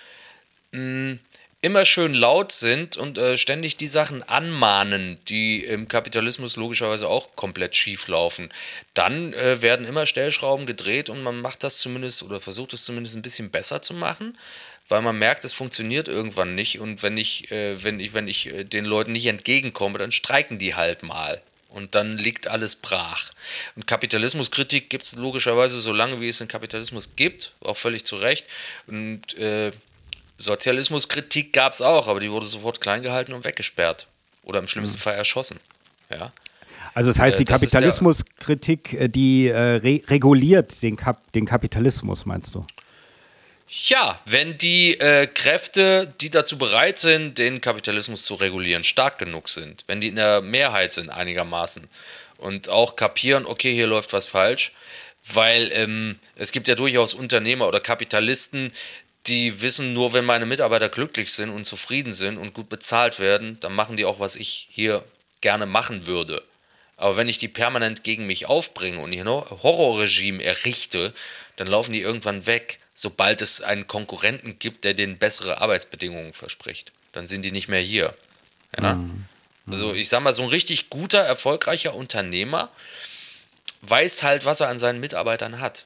[0.74, 1.18] mh,
[1.62, 7.36] immer schön laut sind und äh, ständig die Sachen anmahnen, die im Kapitalismus logischerweise auch
[7.36, 8.50] komplett schief laufen,
[8.96, 13.16] dann äh, werden immer Stellschrauben gedreht und man macht das zumindest oder versucht es zumindest
[13.16, 14.38] ein bisschen besser zu machen,
[14.88, 18.48] weil man merkt, es funktioniert irgendwann nicht und wenn ich, äh, wenn ich, wenn ich
[18.48, 21.42] äh, den Leuten nicht entgegenkomme, dann streiken die halt mal.
[21.70, 23.32] Und dann liegt alles brach.
[23.78, 28.18] Und Kapitalismuskritik gibt es logischerweise so lange, wie es den Kapitalismus gibt, auch völlig zu
[28.18, 28.46] Recht.
[28.88, 29.72] Und äh,
[30.42, 34.08] Sozialismuskritik gab es auch, aber die wurde sofort klein gehalten und weggesperrt.
[34.44, 35.02] Oder im schlimmsten mhm.
[35.02, 35.60] Fall erschossen.
[36.10, 36.34] Ja.
[36.94, 42.26] Also das heißt, die äh, Kapitalismuskritik, äh, die äh, re reguliert den, Kap den Kapitalismus,
[42.26, 42.66] meinst du?
[43.88, 49.48] Ja, wenn die äh, Kräfte, die dazu bereit sind, den Kapitalismus zu regulieren, stark genug
[49.48, 51.88] sind, wenn die in der Mehrheit sind einigermaßen
[52.38, 54.74] und auch kapieren, okay, hier läuft was falsch,
[55.26, 58.74] weil ähm, es gibt ja durchaus Unternehmer oder Kapitalisten,
[59.28, 63.60] die wissen nur, wenn meine Mitarbeiter glücklich sind und zufrieden sind und gut bezahlt werden,
[63.60, 65.04] dann machen die auch, was ich hier
[65.42, 66.44] gerne machen würde.
[66.98, 71.14] Aber wenn ich die permanent gegen mich aufbringe und hier ein Horrorregime errichte,
[71.56, 76.92] dann laufen die irgendwann weg, sobald es einen Konkurrenten gibt, der denen bessere Arbeitsbedingungen verspricht.
[77.12, 78.16] Dann sind die nicht mehr hier.
[78.80, 78.96] Ja?
[78.96, 79.26] Mhm.
[79.68, 82.70] Also ich sag mal, so ein richtig guter, erfolgreicher Unternehmer
[83.82, 85.86] weiß halt, was er an seinen Mitarbeitern hat.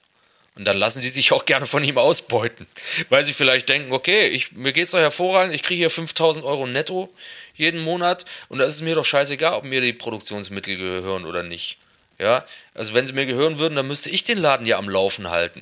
[0.56, 2.66] Und dann lassen sie sich auch gerne von ihm ausbeuten,
[3.10, 6.66] weil sie vielleicht denken, okay, ich, mir es doch hervorragend, ich kriege hier 5000 Euro
[6.66, 7.14] netto
[7.56, 11.44] jeden Monat und da ist es mir doch scheißegal, ob mir die Produktionsmittel gehören oder
[11.44, 11.78] nicht.
[12.18, 15.30] Ja, also wenn sie mir gehören würden, dann müsste ich den Laden ja am Laufen
[15.30, 15.62] halten.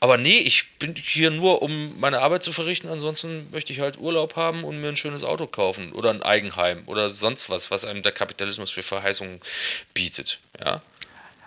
[0.00, 2.88] Aber nee, ich bin hier nur, um meine Arbeit zu verrichten.
[2.88, 6.82] Ansonsten möchte ich halt Urlaub haben und mir ein schönes Auto kaufen oder ein Eigenheim
[6.84, 9.40] oder sonst was, was einem der Kapitalismus für Verheißungen
[9.94, 10.40] bietet.
[10.62, 10.82] Ja.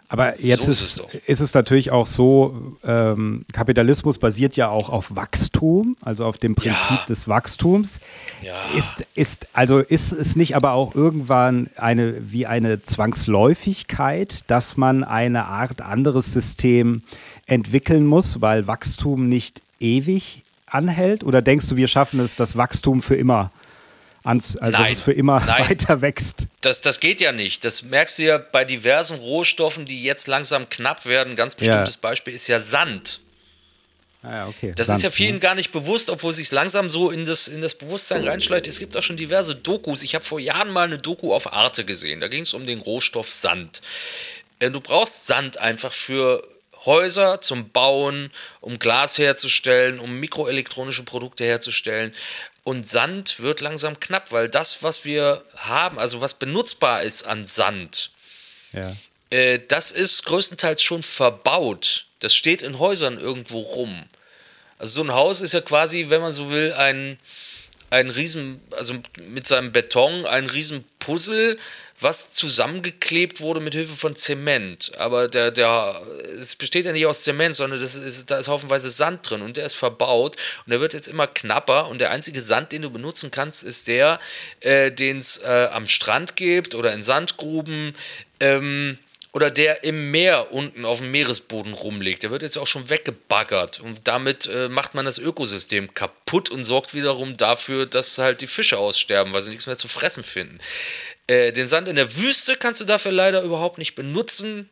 [0.10, 4.70] Aber jetzt so ist, ist, es ist, es natürlich auch so, ähm, Kapitalismus basiert ja
[4.70, 7.06] auch auf Wachstum, also auf dem Prinzip ja.
[7.10, 8.00] des Wachstums.
[8.42, 8.56] Ja.
[8.78, 15.04] Ist, ist, also ist es nicht aber auch irgendwann eine, wie eine Zwangsläufigkeit, dass man
[15.04, 17.02] eine Art anderes System
[17.46, 21.26] entwickeln muss, weil Wachstum nicht ewig anhält?
[21.26, 23.52] Oder denkst du, wir schaffen es, das Wachstum für immer
[24.28, 25.70] ans, also nein, dass es für immer nein.
[25.70, 26.48] weiter wächst.
[26.62, 27.64] Das, das geht ja nicht.
[27.64, 31.34] Das merkst du ja bei diversen Rohstoffen, die jetzt langsam knapp werden.
[31.34, 32.02] Ein ganz bestimmtes ja.
[32.02, 33.22] Beispiel ist ja Sand.
[34.24, 34.74] Ah, okay.
[34.76, 35.40] Das Sand, ist ja vielen ne?
[35.40, 38.68] gar nicht bewusst, obwohl sich langsam so in das, in das Bewusstsein reinschleicht.
[38.68, 40.04] Es gibt auch schon diverse Dokus.
[40.04, 42.20] Ich habe vor Jahren mal eine Doku auf Arte gesehen.
[42.20, 43.82] Da ging es um den Rohstoff Sand.
[44.60, 46.44] Äh, du brauchst Sand einfach für
[46.86, 52.14] Häuser zum Bauen, um Glas herzustellen, um mikroelektronische Produkte herzustellen.
[52.68, 57.46] Und Sand wird langsam knapp, weil das, was wir haben, also was benutzbar ist an
[57.46, 58.12] Sand,
[58.74, 58.94] ja.
[59.30, 62.08] äh, das ist größtenteils schon verbaut.
[62.20, 64.04] Das steht in Häusern irgendwo rum.
[64.80, 67.18] Also so ein Haus ist ja quasi, wenn man so will, ein,
[67.90, 71.56] ein Riesen, also mit seinem Beton ein Riesenpuzzle,
[72.00, 74.92] was zusammengeklebt wurde mit Hilfe von Zement.
[74.98, 76.02] Aber der, der,
[76.40, 79.58] es besteht ja nicht aus Zement, sondern das ist, da ist haufenweise Sand drin und
[79.58, 82.92] der ist verbaut und der wird jetzt immer knapper und der einzige Sand, den du
[82.92, 84.20] benutzen kannst, ist der,
[84.60, 87.96] äh, den es äh, am Strand gibt oder in Sandgruben.
[88.40, 89.00] Ähm,
[89.34, 92.24] oder der im Meer unten auf dem Meeresboden rumliegt.
[92.24, 96.64] Der wird jetzt auch schon weggebaggert und damit äh, macht man das Ökosystem kaputt und
[96.64, 100.60] sorgt wiederum dafür, dass halt die Fische aussterben, weil sie nichts mehr zu fressen finden.
[101.28, 104.70] Äh, den Sand in der Wüste kannst du dafür leider überhaupt nicht benutzen,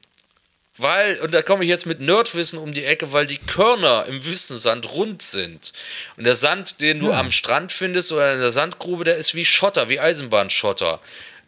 [0.78, 4.26] weil, und da komme ich jetzt mit Nerdwissen um die Ecke, weil die Körner im
[4.26, 5.72] Wüstensand rund sind.
[6.18, 7.20] Und der Sand, den du ja.
[7.20, 11.00] am Strand findest oder in der Sandgrube, der ist wie Schotter, wie Eisenbahnschotter.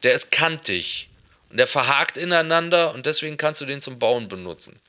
[0.03, 1.09] Der ist kantig.
[1.49, 4.79] Und der verhakt ineinander und deswegen kannst du den zum Bauen benutzen.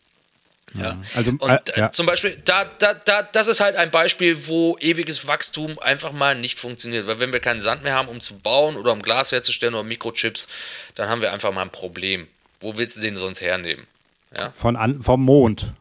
[0.74, 0.98] Ja.
[1.14, 1.90] Also, und äh, ja.
[1.92, 6.34] zum Beispiel, da, da, da, das ist halt ein Beispiel, wo ewiges Wachstum einfach mal
[6.34, 7.06] nicht funktioniert.
[7.06, 9.84] Weil wenn wir keinen Sand mehr haben, um zu bauen oder um Glas herzustellen oder
[9.84, 10.48] Mikrochips,
[10.94, 12.28] dann haben wir einfach mal ein Problem.
[12.60, 13.86] Wo willst du den sonst hernehmen?
[14.34, 14.52] Ja?
[14.52, 15.72] Von an, vom Mond.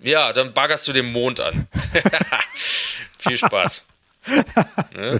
[0.00, 1.66] Ja, dann baggerst du den Mond an.
[3.18, 3.84] Viel Spaß.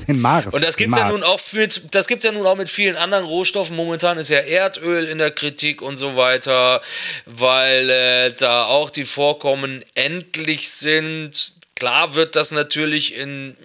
[0.08, 0.46] Den Mars.
[0.52, 2.96] Und das gibt es ja nun auch mit, das gibt's ja nun auch mit vielen
[2.96, 3.76] anderen Rohstoffen.
[3.76, 6.80] Momentan ist ja Erdöl in der Kritik und so weiter,
[7.24, 11.54] weil äh, da auch die Vorkommen endlich sind.
[11.74, 13.56] Klar wird das natürlich in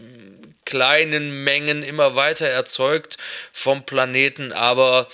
[0.65, 3.17] kleinen Mengen immer weiter erzeugt
[3.51, 5.07] vom Planeten, aber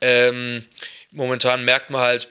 [0.00, 0.64] ähm,
[1.10, 2.28] momentan merkt man halt,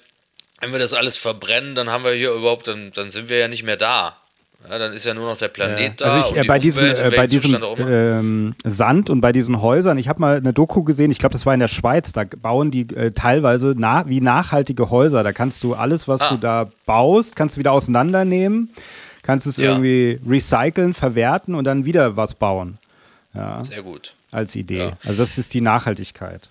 [0.60, 3.48] wenn wir das alles verbrennen, dann haben wir hier überhaupt, dann, dann sind wir ja
[3.48, 4.23] nicht mehr da.
[4.70, 6.08] Ja, dann ist ja nur noch der Planet ja.
[6.08, 6.14] da.
[6.14, 10.08] Also ich, äh, bei, diesem, äh, bei diesem ähm, Sand und bei diesen Häusern, ich
[10.08, 12.82] habe mal eine Doku gesehen, ich glaube, das war in der Schweiz, da bauen die
[12.96, 15.24] äh, teilweise na, wie nachhaltige Häuser.
[15.24, 16.30] Da kannst du alles, was ah.
[16.30, 18.70] du da baust, kannst du wieder auseinandernehmen,
[19.22, 19.72] kannst es ja.
[19.72, 22.78] irgendwie recyceln, verwerten und dann wieder was bauen.
[23.34, 23.64] Ja.
[23.64, 24.16] Sehr gut.
[24.32, 24.94] Als Idee.
[25.06, 26.50] Also das ist die Nachhaltigkeit.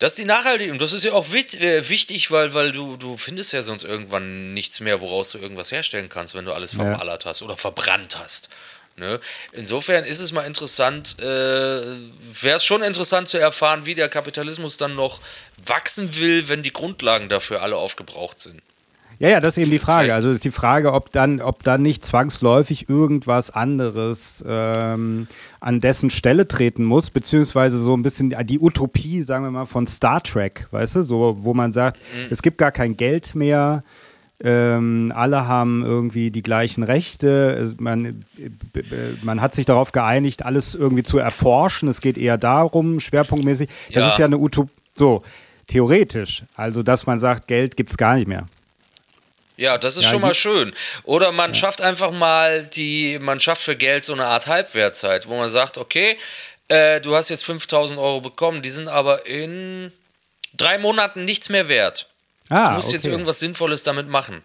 [0.00, 3.18] Das ist die Nachhaltigkeit und das ist ja auch äh, wichtig, weil, weil du, du
[3.18, 7.24] findest ja sonst irgendwann nichts mehr, woraus du irgendwas herstellen kannst, wenn du alles verballert
[7.24, 7.28] ja.
[7.28, 8.48] hast oder verbrannt hast.
[8.96, 9.20] Ne?
[9.52, 14.78] Insofern ist es mal interessant, äh, wäre es schon interessant zu erfahren, wie der Kapitalismus
[14.78, 15.20] dann noch
[15.66, 18.62] wachsen will, wenn die Grundlagen dafür alle aufgebraucht sind.
[19.20, 20.14] Ja, ja, das ist eben die Frage.
[20.14, 25.28] Also ist die Frage, ob dann, ob dann nicht zwangsläufig irgendwas anderes ähm,
[25.60, 29.86] an dessen Stelle treten muss, beziehungsweise so ein bisschen die Utopie, sagen wir mal, von
[29.86, 32.28] Star Trek, weißt du, so, wo man sagt, mhm.
[32.30, 33.84] es gibt gar kein Geld mehr,
[34.42, 37.74] ähm, alle haben irgendwie die gleichen Rechte.
[37.78, 38.24] Man,
[39.22, 41.90] man hat sich darauf geeinigt, alles irgendwie zu erforschen.
[41.90, 43.68] Es geht eher darum, schwerpunktmäßig.
[43.88, 44.08] Das ja.
[44.08, 44.72] ist ja eine Utopie.
[44.94, 45.22] So,
[45.66, 46.44] theoretisch.
[46.54, 48.46] Also, dass man sagt, Geld gibt es gar nicht mehr.
[49.60, 50.74] Ja, das ist ja, schon mal schön.
[51.04, 51.54] Oder man ja.
[51.54, 55.76] schafft einfach mal die, man schafft für Geld so eine Art Halbwertzeit, wo man sagt,
[55.76, 56.16] okay,
[56.68, 59.92] äh, du hast jetzt 5000 Euro bekommen, die sind aber in
[60.54, 62.08] drei Monaten nichts mehr wert.
[62.48, 62.96] Ah, du musst okay.
[62.96, 64.42] jetzt irgendwas Sinnvolles damit machen.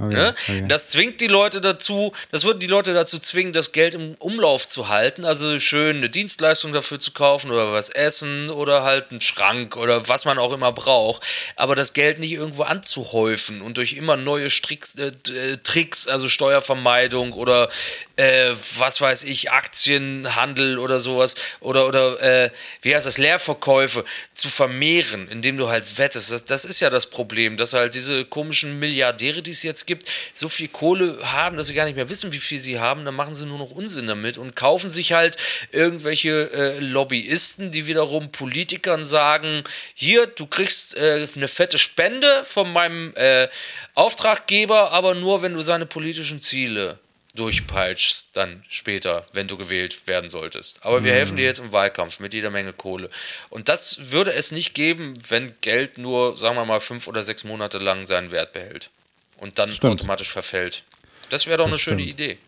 [0.00, 0.34] Okay, ne?
[0.42, 0.64] okay.
[0.68, 4.64] Das zwingt die Leute dazu, das würde die Leute dazu zwingen, das Geld im Umlauf
[4.66, 9.20] zu halten, also schön eine Dienstleistung dafür zu kaufen oder was essen oder halt einen
[9.20, 11.24] Schrank oder was man auch immer braucht,
[11.56, 16.28] aber das Geld nicht irgendwo anzuhäufen und durch immer neue Stricks, äh, äh Tricks, also
[16.28, 17.68] Steuervermeidung oder
[18.14, 22.50] äh, was weiß ich, Aktienhandel oder sowas oder, oder äh,
[22.82, 26.30] wie heißt das, Leerverkäufe zu vermehren, indem du halt wettest.
[26.30, 30.08] Das, das ist ja das Problem, dass halt diese komischen Milliardäre, die es jetzt gibt,
[30.32, 33.16] so viel Kohle haben, dass sie gar nicht mehr wissen, wie viel sie haben, dann
[33.16, 35.36] machen sie nur noch Unsinn damit und kaufen sich halt
[35.72, 42.72] irgendwelche äh, Lobbyisten, die wiederum Politikern sagen, hier, du kriegst äh, eine fette Spende von
[42.72, 43.48] meinem äh,
[43.94, 47.00] Auftraggeber, aber nur, wenn du seine politischen Ziele
[47.34, 50.84] durchpeitschst dann später, wenn du gewählt werden solltest.
[50.84, 51.16] Aber wir mhm.
[51.16, 53.10] helfen dir jetzt im Wahlkampf mit jeder Menge Kohle.
[53.48, 57.44] Und das würde es nicht geben, wenn Geld nur, sagen wir mal, fünf oder sechs
[57.44, 58.90] Monate lang seinen Wert behält
[59.38, 59.94] und dann stimmt.
[59.94, 60.84] automatisch verfällt.
[61.30, 62.00] Das wäre doch das eine stimmt.
[62.00, 62.38] schöne Idee.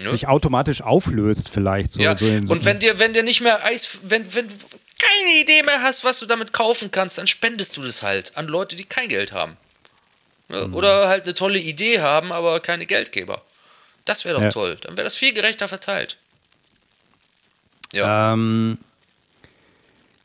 [0.00, 0.10] Ne?
[0.10, 1.92] Sich automatisch auflöst vielleicht.
[1.92, 2.16] So, ja.
[2.16, 4.54] So und wenn dir, wenn dir nicht mehr Eis, wenn, wenn du
[4.98, 8.46] keine Idee mehr hast, was du damit kaufen kannst, dann spendest du das halt an
[8.46, 9.56] Leute, die kein Geld haben.
[10.48, 10.74] Mhm.
[10.74, 13.42] Oder halt eine tolle Idee haben, aber keine Geldgeber.
[14.04, 14.50] Das wäre doch ja.
[14.50, 14.78] toll.
[14.80, 16.16] Dann wäre das viel gerechter verteilt.
[17.92, 18.32] Ja.
[18.32, 18.78] Ähm,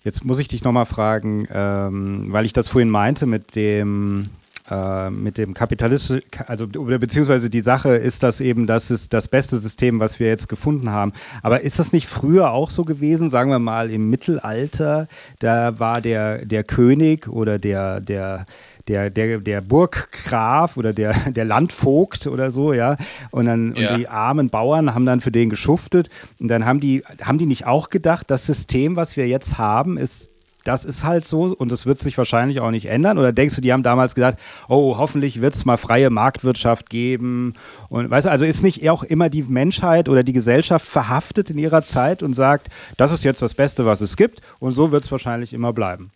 [0.04, 4.24] jetzt muss ich dich nochmal fragen, ähm, weil ich das vorhin meinte mit dem,
[4.70, 9.58] äh, mit dem Kapitalismus, also beziehungsweise die Sache ist das eben, das ist das beste
[9.58, 11.14] System, was wir jetzt gefunden haben.
[11.42, 15.08] Aber ist das nicht früher auch so gewesen, sagen wir mal im Mittelalter,
[15.40, 18.46] da war der, der König oder der, der
[18.88, 22.98] der, der, der Burggraf oder der, der Landvogt oder so, ja.
[23.32, 23.92] Und dann ja.
[23.92, 26.10] und die armen Bauern haben dann für den geschuftet.
[26.40, 29.98] Und dann haben die, haben die nicht auch gedacht, das System, was wir jetzt haben,
[29.98, 30.33] ist
[30.64, 33.18] das ist halt so und das wird sich wahrscheinlich auch nicht ändern.
[33.18, 37.56] Oder denkst du, die haben damals gesagt, oh, hoffentlich wird es mal freie Marktwirtschaft geben?
[37.90, 41.58] Und weißt du, also ist nicht auch immer die Menschheit oder die Gesellschaft verhaftet in
[41.58, 45.04] ihrer Zeit und sagt, das ist jetzt das Beste, was es gibt und so wird
[45.04, 46.12] es wahrscheinlich immer bleiben.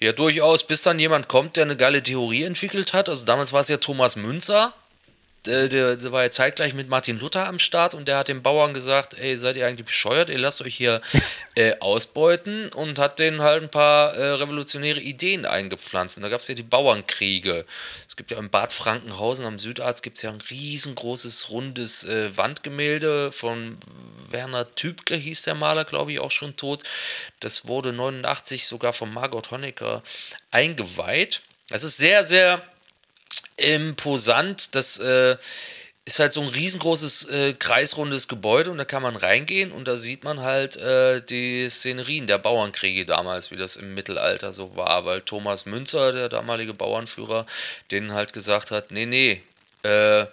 [0.00, 3.08] Ja, durchaus, bis dann jemand kommt, der eine geile Theorie entwickelt hat.
[3.08, 4.72] Also damals war es ja Thomas Münzer,
[5.46, 8.42] der, der, der, war ja zeitgleich mit Martin Luther am Start und der hat den
[8.42, 11.00] Bauern gesagt, ey, seid ihr eigentlich bescheuert, ihr lasst euch hier
[11.54, 16.16] äh, ausbeuten und hat denen halt ein paar äh, revolutionäre Ideen eingepflanzt.
[16.16, 17.64] Und da gab es ja die Bauernkriege.
[18.06, 22.36] Es gibt ja im Bad Frankenhausen am Südarzt gibt es ja ein riesengroßes, rundes äh,
[22.36, 23.78] Wandgemälde von
[24.30, 26.82] Werner Tübke, hieß der Maler, glaube ich, auch schon tot.
[27.40, 30.02] Das wurde 89 sogar von Margot Honecker
[30.50, 31.42] eingeweiht.
[31.68, 32.62] Das ist sehr, sehr
[33.58, 34.74] imposant.
[34.74, 35.36] Das äh,
[36.08, 39.98] ist halt so ein riesengroßes äh, kreisrundes Gebäude und da kann man reingehen und da
[39.98, 45.04] sieht man halt äh, die Szenerien der Bauernkriege damals, wie das im Mittelalter so war,
[45.04, 47.44] weil Thomas Münzer, der damalige Bauernführer,
[47.90, 49.42] denen halt gesagt hat, nee, nee,
[49.82, 50.26] äh,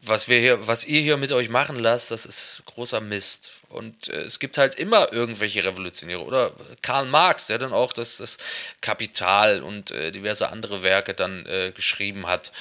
[0.00, 3.50] was wir hier, was ihr hier mit euch machen lasst, das ist großer Mist.
[3.68, 6.24] Und äh, es gibt halt immer irgendwelche Revolutionäre.
[6.24, 6.52] Oder
[6.82, 8.38] Karl Marx, der dann auch das, das
[8.80, 12.52] Kapital und äh, diverse andere Werke dann äh, geschrieben hat,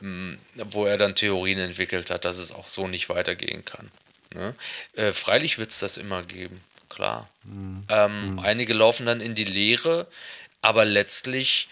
[0.00, 3.90] ähm, wo er dann Theorien entwickelt hat, dass es auch so nicht weitergehen kann.
[4.34, 4.54] Ne?
[4.94, 7.28] Äh, freilich wird es das immer geben, klar.
[7.42, 7.84] Mhm.
[7.88, 8.38] Ähm, mhm.
[8.38, 10.06] Einige laufen dann in die Lehre,
[10.60, 11.68] aber letztlich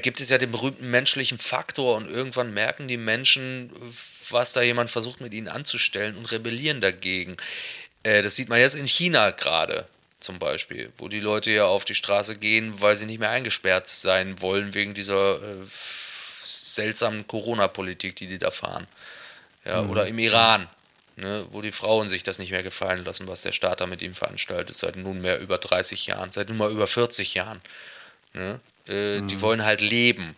[0.00, 3.70] gibt es ja den berühmten menschlichen Faktor und irgendwann merken die Menschen,
[4.30, 7.36] was da jemand versucht mit ihnen anzustellen und rebellieren dagegen.
[8.04, 9.86] Äh, das sieht man jetzt in China gerade
[10.20, 13.88] zum Beispiel, wo die Leute ja auf die Straße gehen, weil sie nicht mehr eingesperrt
[13.88, 18.86] sein wollen wegen dieser äh, seltsamen Corona-Politik, die die da fahren.
[19.64, 19.90] Ja, mhm.
[19.90, 20.68] Oder im Iran,
[21.16, 24.02] ne, wo die Frauen sich das nicht mehr gefallen lassen, was der Staat da mit
[24.02, 27.60] ihnen veranstaltet, seit nunmehr über 30 Jahren, seit nunmehr über 40 Jahren.
[28.32, 28.60] Ne?
[28.88, 29.28] Äh, mhm.
[29.28, 30.34] Die wollen halt leben.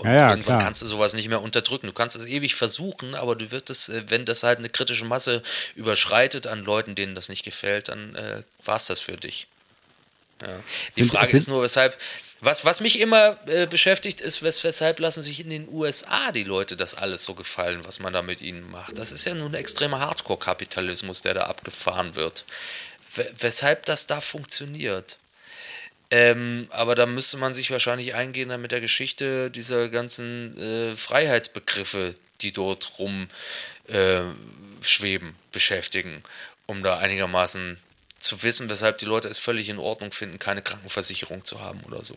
[0.00, 0.62] Und ja, ja, irgendwann klar.
[0.62, 1.86] kannst du sowas nicht mehr unterdrücken.
[1.86, 5.04] Du kannst es ewig versuchen, aber du wirst es, äh, wenn das halt eine kritische
[5.04, 5.42] Masse
[5.74, 9.46] überschreitet an Leuten, denen das nicht gefällt, dann äh, war es das für dich.
[10.40, 10.60] Ja.
[10.96, 11.98] Die sind, Frage sind, ist nur, weshalb,
[12.40, 16.44] was, was mich immer äh, beschäftigt, ist, wes, weshalb lassen sich in den USA die
[16.44, 18.96] Leute das alles so gefallen, was man da mit ihnen macht.
[18.96, 22.44] Das ist ja nun ein extremer Hardcore-Kapitalismus, der da abgefahren wird.
[23.14, 25.18] W weshalb das da funktioniert.
[26.10, 32.12] Ähm, aber da müsste man sich wahrscheinlich eingehen mit der Geschichte dieser ganzen äh, Freiheitsbegriffe,
[32.40, 33.28] die dort rum
[33.86, 34.22] äh,
[34.82, 36.22] schweben, beschäftigen,
[36.66, 37.76] um da einigermaßen
[38.18, 42.02] zu wissen, weshalb die Leute es völlig in Ordnung finden, keine Krankenversicherung zu haben oder
[42.02, 42.16] so.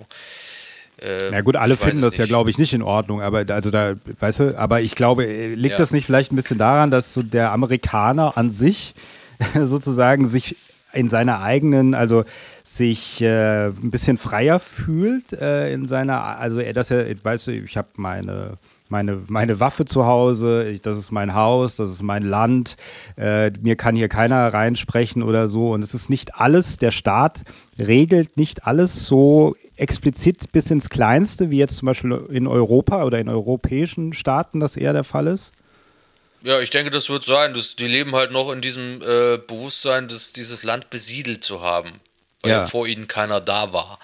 [1.01, 2.19] Ähm, Na gut, alle finden das nicht.
[2.19, 5.53] ja, glaube ich, nicht in Ordnung, aber also da, weißt du, aber ich glaube, äh,
[5.53, 5.77] liegt ja.
[5.77, 8.93] das nicht vielleicht ein bisschen daran, dass so der Amerikaner an sich
[9.63, 10.55] sozusagen sich
[10.93, 12.23] in seiner eigenen, also
[12.63, 17.51] sich äh, ein bisschen freier fühlt äh, in seiner, also er, dass er, weißt du,
[17.51, 18.57] ich habe meine
[18.93, 22.77] meine, meine Waffe zu Hause, ich, das ist mein Haus, das ist mein Land,
[23.17, 25.71] äh, mir kann hier keiner reinsprechen oder so.
[25.71, 27.41] Und es ist nicht alles, der Staat
[27.77, 33.19] regelt nicht alles so explizit bis ins Kleinste, wie jetzt zum Beispiel in Europa oder
[33.19, 35.51] in europäischen Staaten das eher der Fall ist.
[36.43, 37.53] Ja, ich denke, das wird sein.
[37.53, 41.93] Das, die leben halt noch in diesem äh, Bewusstsein, dass dieses Land besiedelt zu haben,
[42.43, 42.67] weil ja.
[42.67, 43.99] vor ihnen keiner da war.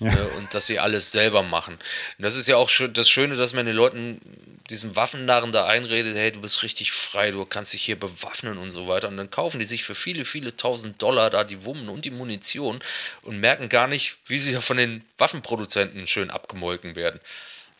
[0.00, 0.10] Ja.
[0.10, 1.74] Ne, und dass sie alles selber machen.
[1.74, 4.20] Und das ist ja auch das Schöne, dass man den Leuten
[4.68, 8.70] diesen Waffennarren da einredet, hey, du bist richtig frei, du kannst dich hier bewaffnen und
[8.70, 9.06] so weiter.
[9.06, 12.10] Und dann kaufen die sich für viele, viele tausend Dollar da die Wummen und die
[12.10, 12.80] Munition
[13.22, 17.20] und merken gar nicht, wie sie ja von den Waffenproduzenten schön abgemolken werden.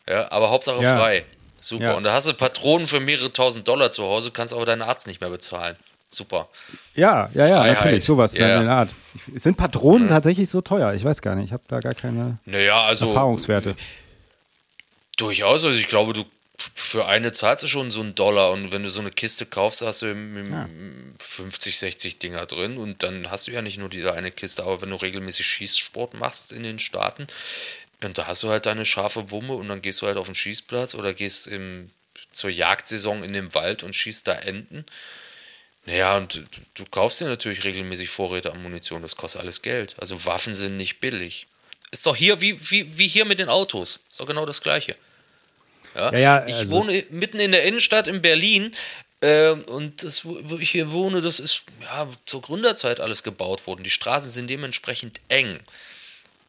[0.07, 0.97] Ja, aber Hauptsache ja.
[0.97, 1.25] frei.
[1.59, 1.95] Super.
[1.97, 5.07] Und da hast du Patronen für mehrere tausend Dollar zu Hause, kannst aber deinen Arzt
[5.07, 5.77] nicht mehr bezahlen.
[6.15, 6.49] Super.
[6.95, 7.77] Ja, ja, ja, Freiheit.
[7.77, 8.59] natürlich, sowas ja.
[8.59, 8.89] in der Art.
[9.35, 10.09] Sind Patronen mhm.
[10.09, 10.93] tatsächlich so teuer?
[10.93, 13.75] Ich weiß gar nicht, ich habe da gar keine naja, also, Erfahrungswerte.
[15.17, 18.83] Durchaus, also ich glaube, du für eine zahlst du schon so einen Dollar und wenn
[18.83, 20.69] du so eine Kiste kaufst, hast du ja.
[21.19, 24.81] 50, 60 Dinger drin und dann hast du ja nicht nur diese eine Kiste, aber
[24.81, 27.27] wenn du regelmäßig Schießsport machst in den Staaten,
[28.03, 30.35] und da hast du halt deine scharfe Wumme und dann gehst du halt auf den
[30.35, 31.89] Schießplatz oder gehst im,
[32.31, 34.85] zur Jagdsaison in den Wald und schießt da Enten.
[35.85, 36.43] Naja, und du,
[36.75, 39.95] du kaufst dir natürlich regelmäßig Vorräte an Munition, das kostet alles Geld.
[39.99, 41.47] Also Waffen sind nicht billig.
[41.91, 43.99] Ist doch hier wie, wie, wie hier mit den Autos.
[44.09, 44.95] Ist doch genau das Gleiche.
[45.95, 48.73] Ja, ja, ja ich also wohne mitten in der Innenstadt in Berlin.
[49.21, 53.83] Äh, und das, wo ich hier wohne, das ist ja, zur Gründerzeit alles gebaut worden.
[53.83, 55.59] Die Straßen sind dementsprechend eng.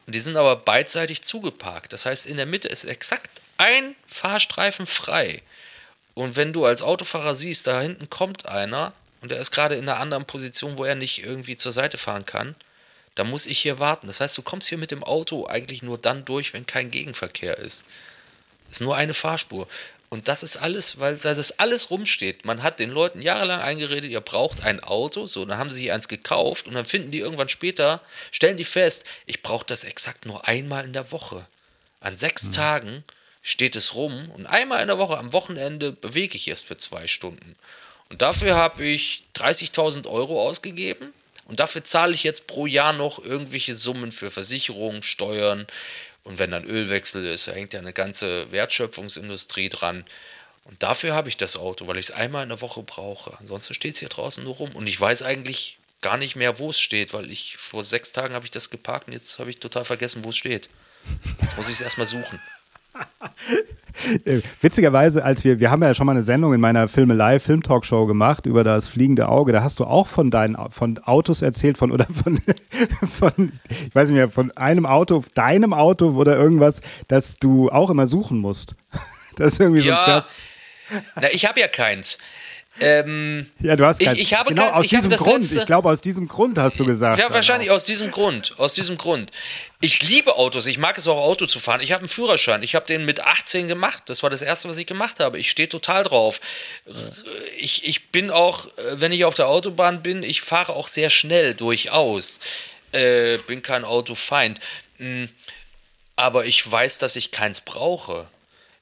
[0.07, 1.93] Und die sind aber beidseitig zugeparkt.
[1.93, 5.41] Das heißt, in der Mitte ist exakt ein Fahrstreifen frei.
[6.13, 8.93] Und wenn du als Autofahrer siehst, da hinten kommt einer
[9.25, 12.27] und der ist gerade in einer anderen Position, wo er nicht irgendwie zur Seite fahren
[12.27, 12.53] kann,
[13.15, 14.05] dann muss ich hier warten.
[14.05, 17.57] Das heißt, du kommst hier mit dem Auto eigentlich nur dann durch, wenn kein Gegenverkehr
[17.57, 17.85] ist.
[18.69, 19.67] Ist nur eine Fahrspur.
[20.09, 22.45] Und das ist alles, weil das alles rumsteht.
[22.45, 25.25] Man hat den Leuten jahrelang eingeredet, ihr braucht ein Auto.
[25.25, 28.63] So, dann haben sie sich eins gekauft und dann finden die irgendwann später, stellen die
[28.63, 31.47] fest, ich brauche das exakt nur einmal in der Woche.
[31.99, 32.51] An sechs mhm.
[32.51, 33.03] Tagen
[33.41, 37.07] steht es rum und einmal in der Woche am Wochenende bewege ich es für zwei
[37.07, 37.55] Stunden.
[38.09, 41.13] Und dafür habe ich 30.000 Euro ausgegeben
[41.47, 45.67] und dafür zahle ich jetzt pro Jahr noch irgendwelche Summen für Versicherungen, Steuern,
[46.25, 50.03] und wenn dann Ölwechsel ist, hängt ja eine ganze Wertschöpfungsindustrie dran.
[50.65, 53.37] Und dafür habe ich das Auto, weil ich es einmal in der Woche brauche.
[53.39, 54.75] Ansonsten steht es hier draußen nur rum.
[54.75, 58.33] Und ich weiß eigentlich gar nicht mehr, wo es steht, weil ich vor sechs Tagen
[58.33, 60.67] habe ich das geparkt und jetzt habe ich total vergessen, wo es steht.
[61.41, 62.41] Jetzt muss ich es erstmal suchen.
[64.61, 68.45] Witzigerweise, als wir, wir haben ja schon mal eine Sendung in meiner Filmelei, Filmtalkshow gemacht
[68.45, 69.51] über das fliegende Auge.
[69.51, 72.39] Da hast du auch von deinen von Autos erzählt, von oder von,
[73.09, 77.89] von ich weiß nicht mehr, von einem Auto, deinem Auto oder irgendwas, das du auch
[77.89, 78.75] immer suchen musst.
[79.37, 80.23] Das ist irgendwie ja,
[80.89, 82.19] so ein Na, ich habe ja keins.
[82.79, 85.43] Ähm, ja, du hast kein, ich, ich habe genau, keins, aus diesem Grund.
[85.43, 87.19] Letzte, ich glaube, aus diesem Grund hast du gesagt.
[87.19, 88.53] Ja, wahrscheinlich aus diesem Grund.
[88.57, 89.31] Aus diesem Grund.
[89.79, 90.65] Ich liebe Autos.
[90.65, 91.79] Ich mag es auch, Auto zu fahren.
[91.79, 92.63] Ich habe einen Führerschein.
[92.63, 94.03] Ich habe den mit 18 gemacht.
[94.07, 95.39] Das war das Erste, was ich gemacht habe.
[95.39, 96.41] Ich stehe total drauf.
[97.57, 101.53] Ich, ich bin auch, wenn ich auf der Autobahn bin, ich fahre auch sehr schnell,
[101.53, 102.41] durchaus.
[102.91, 104.59] Äh, bin kein Autofeind.
[104.97, 105.29] Hm,
[106.17, 108.27] aber ich weiß, dass ich keins brauche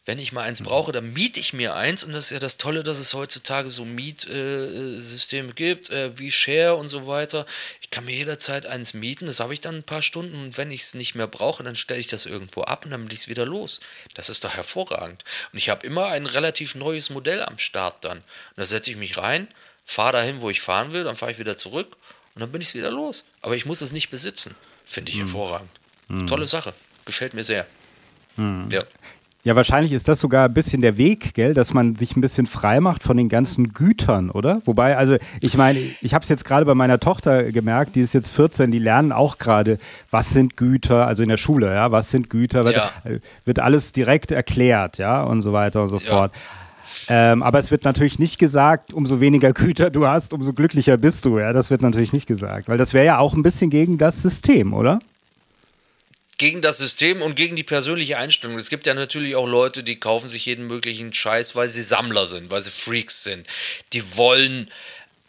[0.05, 0.65] wenn ich mal eins mhm.
[0.65, 2.03] brauche, dann miete ich mir eins.
[2.03, 6.75] Und das ist ja das Tolle, dass es heutzutage so Mietsysteme gibt, äh, wie Share
[6.75, 7.45] und so weiter.
[7.81, 10.35] Ich kann mir jederzeit eins mieten, das habe ich dann ein paar Stunden.
[10.35, 13.01] Und wenn ich es nicht mehr brauche, dann stelle ich das irgendwo ab und dann
[13.01, 13.79] bin ich es wieder los.
[14.13, 15.23] Das ist doch hervorragend.
[15.51, 18.17] Und ich habe immer ein relativ neues Modell am Start dann.
[18.17, 18.25] Und
[18.57, 19.47] da setze ich mich rein,
[19.85, 21.95] fahre dahin, wo ich fahren will, dann fahre ich wieder zurück
[22.35, 23.23] und dann bin ich es wieder los.
[23.41, 24.55] Aber ich muss es nicht besitzen.
[24.85, 25.21] Finde ich mhm.
[25.21, 25.69] hervorragend.
[26.09, 26.27] Mhm.
[26.27, 26.73] Tolle Sache.
[27.05, 27.67] Gefällt mir sehr.
[28.35, 28.69] Mhm.
[28.71, 28.83] Ja.
[29.45, 32.47] Ja, wahrscheinlich ist das sogar ein bisschen der Weg, gell, dass man sich ein bisschen
[32.47, 34.61] frei macht von den ganzen Gütern, oder?
[34.63, 38.13] Wobei, also ich meine, ich habe es jetzt gerade bei meiner Tochter gemerkt, die ist
[38.13, 39.79] jetzt 14, die lernen auch gerade,
[40.09, 42.91] was sind Güter, also in der Schule, ja, was sind Güter, wird, ja.
[43.43, 46.09] wird alles direkt erklärt, ja, und so weiter und so ja.
[46.09, 46.31] fort.
[47.09, 51.25] Ähm, aber es wird natürlich nicht gesagt, umso weniger Güter du hast, umso glücklicher bist
[51.25, 51.39] du.
[51.39, 54.21] Ja, das wird natürlich nicht gesagt, weil das wäre ja auch ein bisschen gegen das
[54.21, 54.99] System, oder?
[56.43, 58.57] Gegen das System und gegen die persönliche Einstellung.
[58.57, 62.27] Es gibt ja natürlich auch Leute, die kaufen sich jeden möglichen Scheiß, weil sie Sammler
[62.27, 63.47] sind, weil sie Freaks sind.
[63.93, 64.69] Die wollen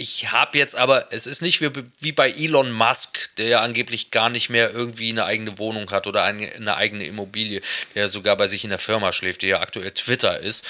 [0.00, 4.10] Ich habe jetzt aber, es ist nicht wie, wie, bei Elon Musk, der ja angeblich
[4.10, 7.60] gar nicht mehr irgendwie eine eigene Wohnung hat oder eine, eine eigene Immobilie,
[7.94, 10.64] der sogar bei sich in der Firma schläft, die ja aktuell Twitter ist.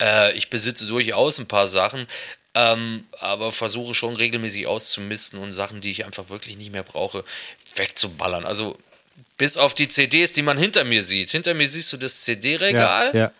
[0.00, 2.06] Äh, ich besitze durchaus ein paar Sachen,
[2.54, 7.22] ähm, aber versuche schon regelmäßig auszumisten und Sachen, die ich einfach wirklich nicht mehr brauche,
[7.74, 8.46] wegzuballern.
[8.46, 8.78] Also
[9.36, 11.28] bis auf die CDs, die man hinter mir sieht.
[11.28, 13.10] Hinter mir siehst du das CD-Regal.
[13.12, 13.32] Ja, ja.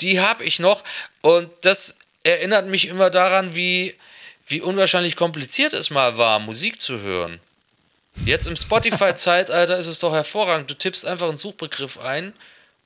[0.00, 0.84] Die habe ich noch.
[1.20, 3.96] Und das erinnert mich immer daran, wie,
[4.52, 7.40] wie unwahrscheinlich kompliziert es mal war, Musik zu hören.
[8.24, 10.70] Jetzt im Spotify-Zeitalter ist es doch hervorragend.
[10.70, 12.34] Du tippst einfach einen Suchbegriff ein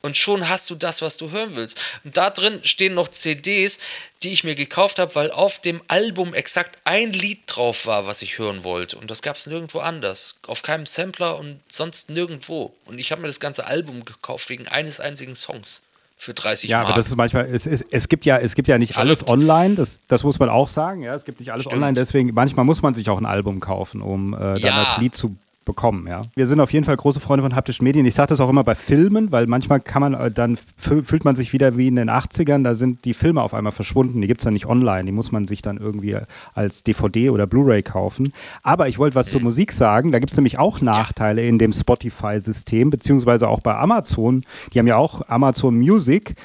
[0.00, 1.78] und schon hast du das, was du hören willst.
[2.04, 3.80] Und da drin stehen noch CDs,
[4.22, 8.22] die ich mir gekauft habe, weil auf dem Album exakt ein Lied drauf war, was
[8.22, 8.96] ich hören wollte.
[8.96, 10.36] Und das gab es nirgendwo anders.
[10.46, 12.72] Auf keinem Sampler und sonst nirgendwo.
[12.84, 15.82] Und ich habe mir das ganze Album gekauft wegen eines einzigen Songs
[16.16, 16.84] für 30 ja, Mark.
[16.84, 19.08] Ja, aber das ist manchmal, es, es, es, gibt ja, es gibt ja nicht Verrückt.
[19.08, 21.76] alles online, das, das muss man auch sagen, ja, es gibt nicht alles Stimmt.
[21.76, 24.84] online, deswegen manchmal muss man sich auch ein Album kaufen, um äh, dann ja.
[24.84, 25.36] das Lied zu
[25.66, 26.22] bekommen, ja.
[26.34, 28.06] Wir sind auf jeden Fall große Freunde von haptischen Medien.
[28.06, 31.36] Ich sage das auch immer bei Filmen, weil manchmal kann man, äh, dann fühlt man
[31.36, 34.40] sich wieder wie in den 80ern, da sind die Filme auf einmal verschwunden, die gibt
[34.40, 36.16] es dann nicht online, die muss man sich dann irgendwie
[36.54, 38.32] als DVD oder Blu-ray kaufen.
[38.62, 41.72] Aber ich wollte was zur Musik sagen, da gibt es nämlich auch Nachteile in dem
[41.72, 44.44] Spotify-System, beziehungsweise auch bei Amazon.
[44.72, 46.36] Die haben ja auch Amazon Music.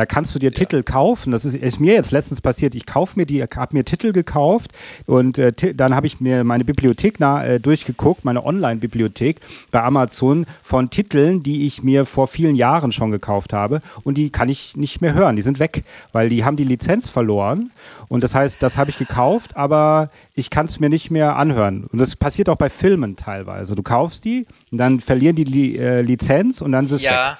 [0.00, 0.54] Da kannst du dir ja.
[0.54, 1.30] Titel kaufen.
[1.30, 2.74] Das ist, ist, mir jetzt letztens passiert.
[2.74, 4.70] Ich kaufe mir die, habe mir Titel gekauft
[5.04, 10.46] und äh, dann habe ich mir meine Bibliothek nah, äh, durchgeguckt, meine Online-Bibliothek bei Amazon
[10.62, 14.74] von Titeln, die ich mir vor vielen Jahren schon gekauft habe und die kann ich
[14.74, 15.36] nicht mehr hören.
[15.36, 17.70] Die sind weg, weil die haben die Lizenz verloren
[18.08, 21.84] und das heißt, das habe ich gekauft, aber ich kann es mir nicht mehr anhören.
[21.92, 23.74] Und das passiert auch bei Filmen teilweise.
[23.74, 27.32] Du kaufst die und dann verlieren die Li äh, Lizenz und dann ist es ja.
[27.32, 27.38] weg.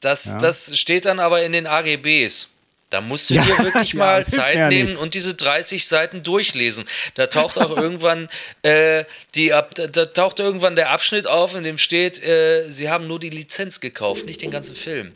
[0.00, 0.38] Das, ja.
[0.38, 2.50] das steht dann aber in den AGBs.
[2.90, 6.84] Da musst du ja, dir wirklich ja, mal Zeit nehmen und diese 30 Seiten durchlesen.
[7.14, 8.28] Da taucht auch irgendwann
[8.62, 9.62] äh, die da,
[10.06, 14.24] taucht irgendwann der Abschnitt auf, in dem steht, äh, sie haben nur die Lizenz gekauft,
[14.24, 15.12] nicht den ganzen Film.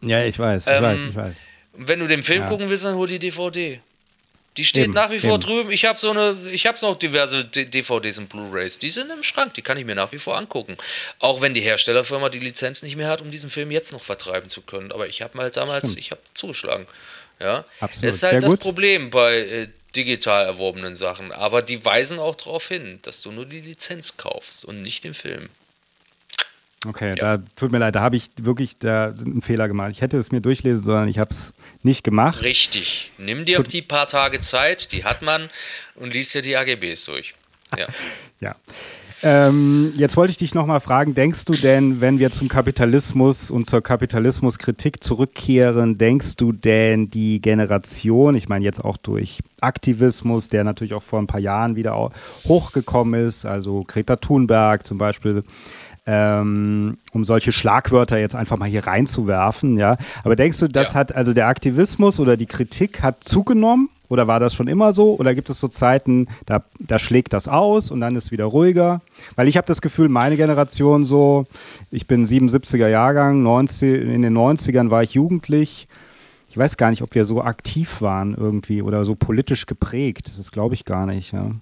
[0.00, 1.36] Ja, ich weiß, ich ähm, weiß, ich weiß.
[1.74, 3.80] Wenn du den Film gucken willst, dann hol die DVD.
[4.60, 5.40] Die steht eben, nach wie vor eben.
[5.40, 5.70] drüben.
[5.70, 8.78] Ich habe so eine, ich habe noch diverse DVDs und Blu-rays.
[8.78, 10.76] Die sind im Schrank, die kann ich mir nach wie vor angucken.
[11.18, 14.50] Auch wenn die Herstellerfirma die Lizenz nicht mehr hat, um diesen Film jetzt noch vertreiben
[14.50, 14.92] zu können.
[14.92, 15.98] Aber ich habe halt damals, Stimmt.
[15.98, 16.86] ich habe zugeschlagen.
[17.40, 18.04] Ja, Absolut.
[18.04, 18.60] das ist halt Sehr das gut.
[18.60, 21.32] Problem bei äh, digital erworbenen Sachen.
[21.32, 25.14] Aber die weisen auch darauf hin, dass du nur die Lizenz kaufst und nicht den
[25.14, 25.48] Film.
[26.86, 27.36] Okay, ja.
[27.36, 29.90] da tut mir leid, da habe ich wirklich da einen Fehler gemacht.
[29.92, 31.52] Ich hätte es mir durchlesen sollen, ich habe es
[31.82, 32.42] nicht gemacht.
[32.42, 33.12] Richtig.
[33.18, 35.50] Nimm dir die paar Tage Zeit, die hat man,
[35.94, 37.34] und liest dir die AGBs durch.
[37.76, 37.86] Ja.
[38.40, 38.56] ja.
[39.22, 43.68] Ähm, jetzt wollte ich dich nochmal fragen, denkst du denn, wenn wir zum Kapitalismus und
[43.68, 50.64] zur Kapitalismuskritik zurückkehren, denkst du denn die Generation, ich meine jetzt auch durch Aktivismus, der
[50.64, 52.10] natürlich auch vor ein paar Jahren wieder
[52.46, 55.44] hochgekommen ist, also Greta Thunberg zum Beispiel,
[56.06, 59.96] ähm, um solche Schlagwörter jetzt einfach mal hier reinzuwerfen, ja.
[60.24, 60.94] Aber denkst du, das ja.
[60.94, 63.88] hat, also der Aktivismus oder die Kritik hat zugenommen?
[64.08, 65.14] Oder war das schon immer so?
[65.14, 69.02] Oder gibt es so Zeiten, da, da schlägt das aus und dann ist wieder ruhiger?
[69.36, 71.46] Weil ich habe das Gefühl, meine Generation so,
[71.92, 75.86] ich bin 77er Jahrgang, 90, in den 90ern war ich jugendlich.
[76.50, 80.32] Ich weiß gar nicht, ob wir so aktiv waren irgendwie oder so politisch geprägt.
[80.36, 81.52] Das glaube ich gar nicht, ja.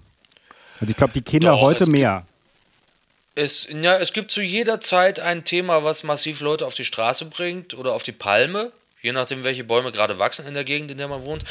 [0.81, 2.23] Also ich glaube, die Kinder Doch, heute mehr.
[3.39, 7.23] Es, ja, es gibt zu jeder Zeit ein Thema, was massiv Leute auf die Straße
[7.23, 10.97] bringt oder auf die Palme, je nachdem, welche Bäume gerade wachsen in der Gegend, in
[10.97, 11.45] der man wohnt.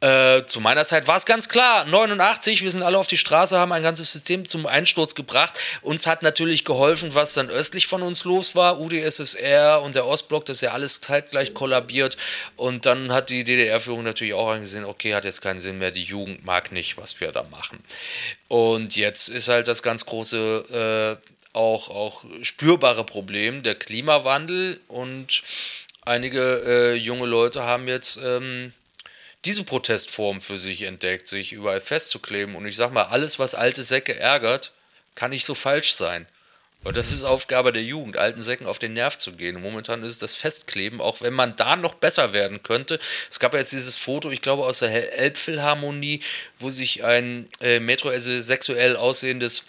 [0.00, 3.58] Äh, zu meiner Zeit war es ganz klar, 89, wir sind alle auf die Straße,
[3.58, 5.58] haben ein ganzes System zum Einsturz gebracht.
[5.82, 10.46] Uns hat natürlich geholfen, was dann östlich von uns los war, UdSSR und der Ostblock,
[10.46, 12.16] das ist ja alles zeitgleich kollabiert.
[12.54, 16.04] Und dann hat die DDR-Führung natürlich auch angesehen, okay, hat jetzt keinen Sinn mehr, die
[16.04, 17.80] Jugend mag nicht, was wir da machen.
[18.46, 25.42] Und jetzt ist halt das ganz große, äh, auch, auch spürbare Problem, der Klimawandel und
[26.02, 28.20] einige äh, junge Leute haben jetzt...
[28.22, 28.72] Ähm,
[29.48, 32.54] diese Protestform für sich entdeckt, sich überall festzukleben.
[32.54, 34.72] Und ich sag mal, alles, was alte Säcke ärgert,
[35.14, 36.26] kann nicht so falsch sein.
[36.84, 39.56] Und das ist Aufgabe der Jugend, alten Säcken auf den Nerv zu gehen.
[39.56, 43.00] Und momentan ist es das Festkleben, auch wenn man da noch besser werden könnte.
[43.30, 46.20] Es gab ja jetzt dieses Foto, ich glaube aus der Elbphilharmonie,
[46.58, 49.64] wo sich ein äh, metrosexuell aussehendes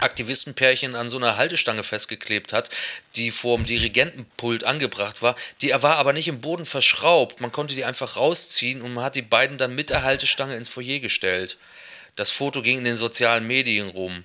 [0.00, 2.70] Aktivistenpärchen an so einer Haltestange festgeklebt hat,
[3.16, 5.36] die vor dem Dirigentenpult angebracht war.
[5.62, 7.40] Die war aber nicht im Boden verschraubt.
[7.40, 10.68] Man konnte die einfach rausziehen und man hat die beiden dann mit der Haltestange ins
[10.68, 11.56] Foyer gestellt.
[12.16, 14.24] Das Foto ging in den sozialen Medien rum.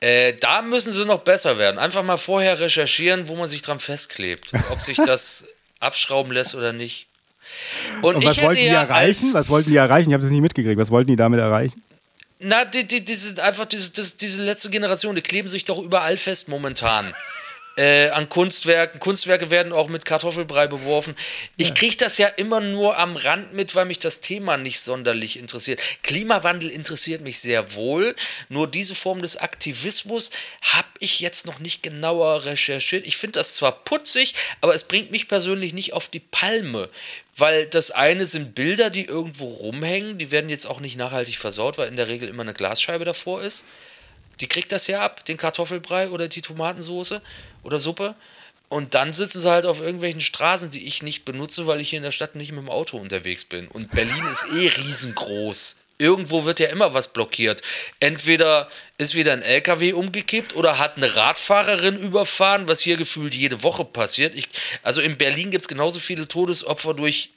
[0.00, 1.78] Äh, da müssen sie noch besser werden.
[1.78, 4.52] Einfach mal vorher recherchieren, wo man sich dran festklebt.
[4.70, 5.46] Ob sich das
[5.80, 7.06] abschrauben lässt oder nicht.
[8.02, 9.34] Und, Und was wollten die erreichen?
[9.34, 10.10] Was wollten die erreichen?
[10.10, 10.78] Ich habe das nicht mitgekriegt.
[10.78, 11.82] Was wollten die damit erreichen?
[12.38, 16.48] Na, die, die, diese, einfach diese, diese letzte Generation, die kleben sich doch überall fest
[16.48, 17.14] momentan
[17.76, 19.00] äh, an Kunstwerken.
[19.00, 21.14] Kunstwerke werden auch mit Kartoffelbrei beworfen.
[21.56, 21.74] Ich ja.
[21.74, 25.80] kriege das ja immer nur am Rand mit, weil mich das Thema nicht sonderlich interessiert.
[26.02, 28.14] Klimawandel interessiert mich sehr wohl,
[28.48, 30.30] nur diese Form des Aktivismus
[30.62, 33.06] habe ich jetzt noch nicht genauer recherchiert.
[33.06, 36.88] Ich finde das zwar putzig, aber es bringt mich persönlich nicht auf die Palme.
[37.36, 41.78] Weil das eine sind Bilder, die irgendwo rumhängen, die werden jetzt auch nicht nachhaltig versaut,
[41.78, 43.64] weil in der Regel immer eine Glasscheibe davor ist.
[44.40, 47.20] Die kriegt das ja ab, den Kartoffelbrei oder die Tomatensoße
[47.62, 48.14] oder Suppe.
[48.68, 51.98] Und dann sitzen sie halt auf irgendwelchen Straßen, die ich nicht benutze, weil ich hier
[51.98, 53.68] in der Stadt nicht mit dem Auto unterwegs bin.
[53.68, 55.76] Und Berlin ist eh riesengroß.
[55.96, 57.62] Irgendwo wird ja immer was blockiert.
[58.00, 58.68] Entweder
[58.98, 63.84] ist wieder ein LKW umgekippt oder hat eine Radfahrerin überfahren, was hier gefühlt jede Woche
[63.84, 64.34] passiert.
[64.34, 64.48] Ich,
[64.82, 67.30] also in Berlin gibt es genauso viele Todesopfer durch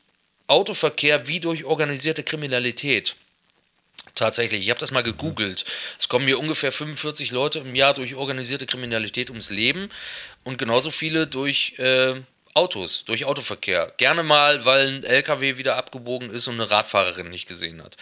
[0.47, 3.15] Autoverkehr wie durch organisierte Kriminalität.
[4.15, 5.65] Tatsächlich, ich habe das mal gegoogelt.
[5.97, 9.89] Es kommen hier ungefähr 45 Leute im Jahr durch organisierte Kriminalität ums Leben
[10.43, 12.15] und genauso viele durch äh,
[12.53, 13.93] Autos, durch Autoverkehr.
[13.97, 17.97] Gerne mal, weil ein LKW wieder abgebogen ist und eine Radfahrerin nicht gesehen hat.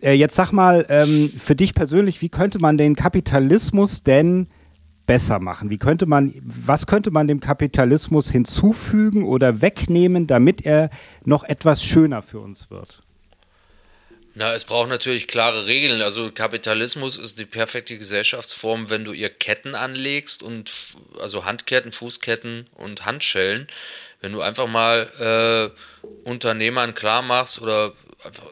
[0.00, 4.48] Äh, jetzt sag mal, ähm, für dich persönlich, wie könnte man den Kapitalismus denn
[5.06, 5.70] besser machen?
[5.70, 10.90] Wie könnte man, was könnte man dem Kapitalismus hinzufügen oder wegnehmen, damit er
[11.24, 12.98] noch etwas schöner für uns wird?
[14.34, 16.00] Na, es braucht natürlich klare Regeln.
[16.00, 20.70] Also Kapitalismus ist die perfekte Gesellschaftsform, wenn du ihr Ketten anlegst und
[21.20, 23.68] also Handketten, Fußketten und Handschellen.
[24.22, 27.92] Wenn du einfach mal äh, Unternehmern klar machst oder
[28.24, 28.44] einfach,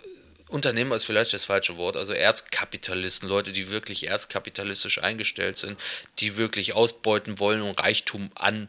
[0.51, 5.79] Unternehmer ist vielleicht das falsche Wort, also Erzkapitalisten, Leute, die wirklich erzkapitalistisch eingestellt sind,
[6.19, 8.69] die wirklich ausbeuten wollen und Reichtum an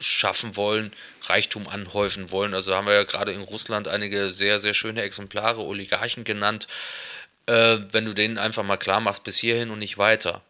[0.00, 2.54] schaffen wollen, Reichtum anhäufen wollen.
[2.54, 6.68] Also haben wir ja gerade in Russland einige sehr, sehr schöne Exemplare, Oligarchen genannt.
[7.46, 10.42] Äh, wenn du denen einfach mal klar machst, bis hierhin und nicht weiter.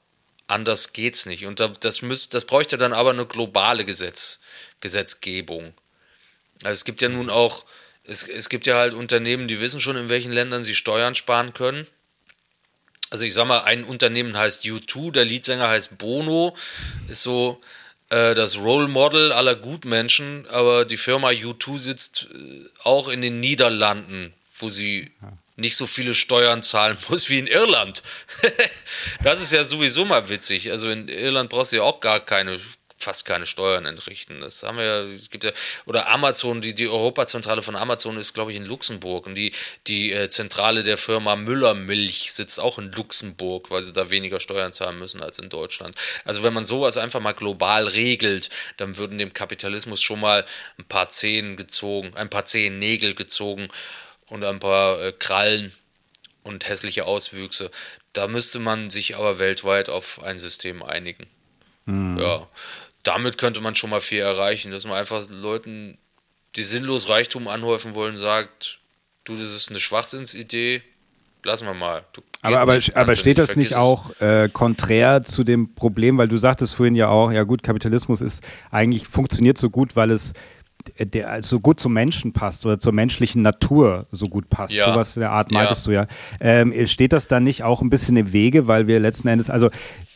[0.46, 1.46] Anders geht's nicht.
[1.46, 4.40] Und das, müsst, das bräuchte dann aber eine globale Gesetz,
[4.80, 5.72] Gesetzgebung.
[6.62, 7.64] Also es gibt ja nun auch,
[8.06, 11.54] es, es gibt ja halt Unternehmen, die wissen schon, in welchen Ländern sie Steuern sparen
[11.54, 11.86] können.
[13.10, 16.56] Also ich sag mal, ein Unternehmen heißt U2, der Leadsänger heißt Bono,
[17.08, 17.60] ist so,
[18.10, 23.40] äh, das Role Model aller Gutmenschen, aber die Firma U2 sitzt äh, auch in den
[23.40, 25.10] Niederlanden, wo sie
[25.56, 28.02] nicht so viele Steuern zahlen muss wie in Irland.
[29.22, 30.70] das ist ja sowieso mal witzig.
[30.70, 32.60] Also in Irland brauchst du ja auch gar keine
[33.04, 34.40] fast keine Steuern entrichten.
[34.40, 35.52] Das haben wir ja, es gibt ja,
[35.86, 39.52] oder Amazon, die, die Europazentrale von Amazon ist, glaube ich, in Luxemburg und die,
[39.86, 44.40] die äh, Zentrale der Firma Müller Milch sitzt auch in Luxemburg, weil sie da weniger
[44.40, 45.96] Steuern zahlen müssen als in Deutschland.
[46.24, 50.44] Also wenn man sowas einfach mal global regelt, dann würden dem Kapitalismus schon mal
[50.78, 53.68] ein paar Zehen gezogen, ein paar Zehen Nägel gezogen
[54.26, 55.72] und ein paar äh, Krallen
[56.42, 57.70] und hässliche Auswüchse.
[58.14, 61.26] Da müsste man sich aber weltweit auf ein System einigen.
[61.86, 62.18] Mhm.
[62.18, 62.48] Ja
[63.04, 65.98] damit könnte man schon mal viel erreichen, dass man einfach Leuten,
[66.56, 68.78] die sinnlos Reichtum anhäufen wollen, sagt,
[69.24, 70.82] du, das ist eine Schwachsinnsidee,
[71.44, 72.04] lassen wir mal.
[72.12, 76.28] Du, aber aber, nicht, aber steht das nicht auch äh, konträr zu dem Problem, weil
[76.28, 80.32] du sagtest vorhin ja auch, ja gut, Kapitalismus ist eigentlich funktioniert so gut, weil es
[80.98, 84.74] der so gut zum Menschen passt oder zur menschlichen Natur so gut passt.
[84.74, 84.92] Ja.
[84.92, 85.92] Sowas in der Art meintest ja.
[85.92, 86.06] du ja.
[86.40, 89.70] Ähm, steht das dann nicht auch ein bisschen im Wege, weil wir letzten Endes, also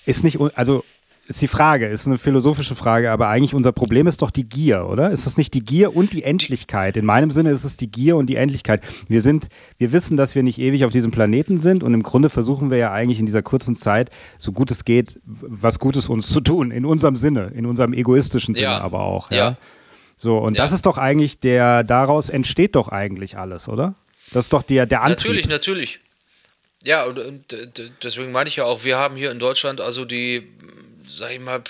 [0.05, 0.85] ist nicht, also
[1.29, 4.87] ist die Frage, ist eine philosophische Frage, aber eigentlich unser Problem ist doch die Gier,
[4.89, 5.11] oder?
[5.11, 6.97] Ist es nicht die Gier und die Endlichkeit?
[6.97, 8.83] In meinem Sinne ist es die Gier und die Endlichkeit.
[9.09, 12.31] Wir sind, wir wissen, dass wir nicht ewig auf diesem Planeten sind und im Grunde
[12.31, 16.29] versuchen wir ja eigentlich in dieser kurzen Zeit, so gut es geht, was Gutes uns
[16.29, 18.81] zu tun, in unserem Sinne, in unserem egoistischen Sinne ja.
[18.81, 19.37] aber auch, ja.
[19.37, 19.57] ja.
[20.17, 20.63] So, und ja.
[20.63, 23.97] das ist doch eigentlich der, daraus entsteht doch eigentlich alles, oder?
[24.33, 25.27] Das ist doch der, der Antrieb.
[25.27, 26.01] Natürlich, natürlich.
[26.85, 27.55] Ja, und, und
[28.03, 30.49] deswegen meine ich ja auch, wir haben hier in Deutschland also die
[31.09, 31.63] sag ich mal,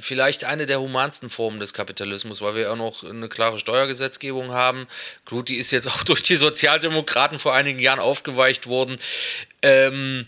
[0.00, 4.86] vielleicht eine der humansten Formen des Kapitalismus, weil wir auch noch eine klare Steuergesetzgebung haben.
[5.24, 8.96] Gut, die ist jetzt auch durch die Sozialdemokraten vor einigen Jahren aufgeweicht worden.
[9.62, 10.26] Ähm,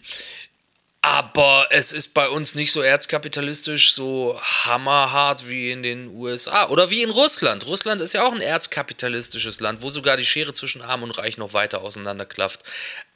[1.07, 6.89] Aber es ist bei uns nicht so erzkapitalistisch, so hammerhart wie in den USA oder
[6.89, 7.67] wie in Russland.
[7.67, 11.37] Russland ist ja auch ein erzkapitalistisches Land, wo sogar die Schere zwischen Arm und Reich
[11.37, 12.61] noch weiter auseinanderklafft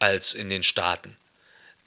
[0.01, 1.17] als in den Staaten.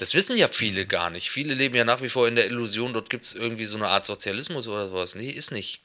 [0.01, 1.29] Das wissen ja viele gar nicht.
[1.29, 3.87] Viele leben ja nach wie vor in der Illusion, dort gibt es irgendwie so eine
[3.87, 5.13] Art Sozialismus oder sowas.
[5.13, 5.79] Nee, ist nicht.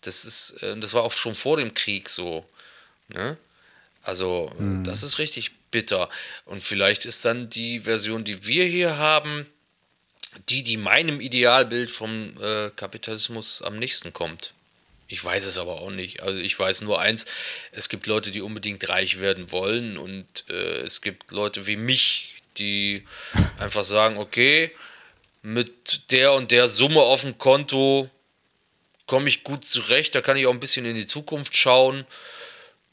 [0.00, 2.48] Das ist, äh, das war auch schon vor dem Krieg so.
[3.08, 3.36] Ne?
[4.00, 4.82] Also, mhm.
[4.82, 6.08] das ist richtig bitter.
[6.46, 9.44] Und vielleicht ist dann die Version, die wir hier haben,
[10.48, 14.54] die, die meinem Idealbild vom äh, Kapitalismus am nächsten kommt.
[15.06, 16.22] Ich weiß es aber auch nicht.
[16.22, 17.26] Also ich weiß nur eins,
[17.72, 22.39] es gibt Leute, die unbedingt reich werden wollen und äh, es gibt Leute wie mich,
[22.60, 23.04] die
[23.58, 24.70] einfach sagen, okay,
[25.42, 28.10] mit der und der Summe auf dem Konto
[29.06, 32.06] komme ich gut zurecht, da kann ich auch ein bisschen in die Zukunft schauen.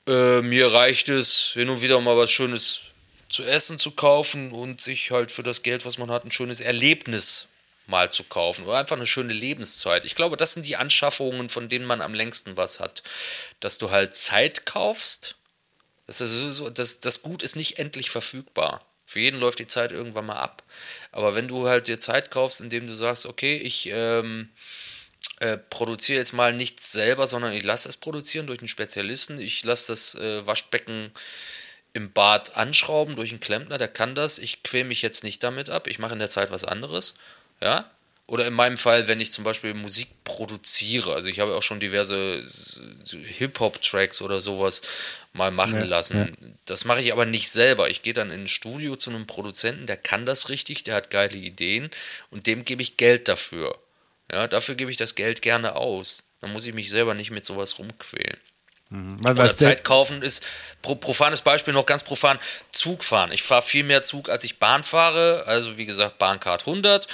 [0.07, 2.81] Äh, mir reicht es, hin und wieder mal was Schönes
[3.29, 6.61] zu essen zu kaufen und sich halt für das Geld, was man hat, ein schönes
[6.61, 7.49] Erlebnis
[7.85, 10.05] mal zu kaufen oder einfach eine schöne Lebenszeit.
[10.05, 13.03] Ich glaube, das sind die Anschaffungen, von denen man am längsten was hat.
[13.59, 15.35] Dass du halt Zeit kaufst.
[16.05, 18.85] Das, ist so, das, das Gut ist nicht endlich verfügbar.
[19.07, 20.63] Für jeden läuft die Zeit irgendwann mal ab.
[21.13, 24.49] Aber wenn du halt dir Zeit kaufst, indem du sagst, okay, ich ähm,
[25.39, 29.39] äh, produziere jetzt mal nichts selber, sondern ich lasse es produzieren durch einen Spezialisten.
[29.39, 31.11] Ich lasse das äh, Waschbecken
[31.93, 34.39] im Bad anschrauben durch einen Klempner, der kann das.
[34.39, 35.87] Ich quäle mich jetzt nicht damit ab.
[35.87, 37.13] Ich mache in der Zeit was anderes.
[37.61, 37.89] Ja.
[38.27, 41.13] Oder in meinem Fall, wenn ich zum Beispiel Musik produziere.
[41.13, 42.43] Also ich habe auch schon diverse
[43.09, 44.81] Hip-Hop-Tracks oder sowas
[45.31, 46.35] mal machen ja, lassen.
[46.37, 46.47] Ja.
[46.65, 47.89] Das mache ich aber nicht selber.
[47.89, 51.09] Ich gehe dann in ein Studio zu einem Produzenten, der kann das richtig, der hat
[51.09, 51.89] geile Ideen
[52.29, 53.77] und dem gebe ich Geld dafür.
[54.29, 56.25] Ja, dafür gebe ich das Geld gerne aus.
[56.41, 58.39] Dann muss ich mich selber nicht mit sowas rumquälen.
[58.89, 59.19] Mhm.
[59.25, 60.43] Oder Zeit kaufen ist,
[60.81, 62.39] pro, profanes Beispiel noch ganz profan,
[62.71, 63.31] Zug fahren.
[63.31, 65.43] Ich fahre viel mehr Zug, als ich Bahn fahre.
[65.45, 67.07] Also wie gesagt, Bahncard 100.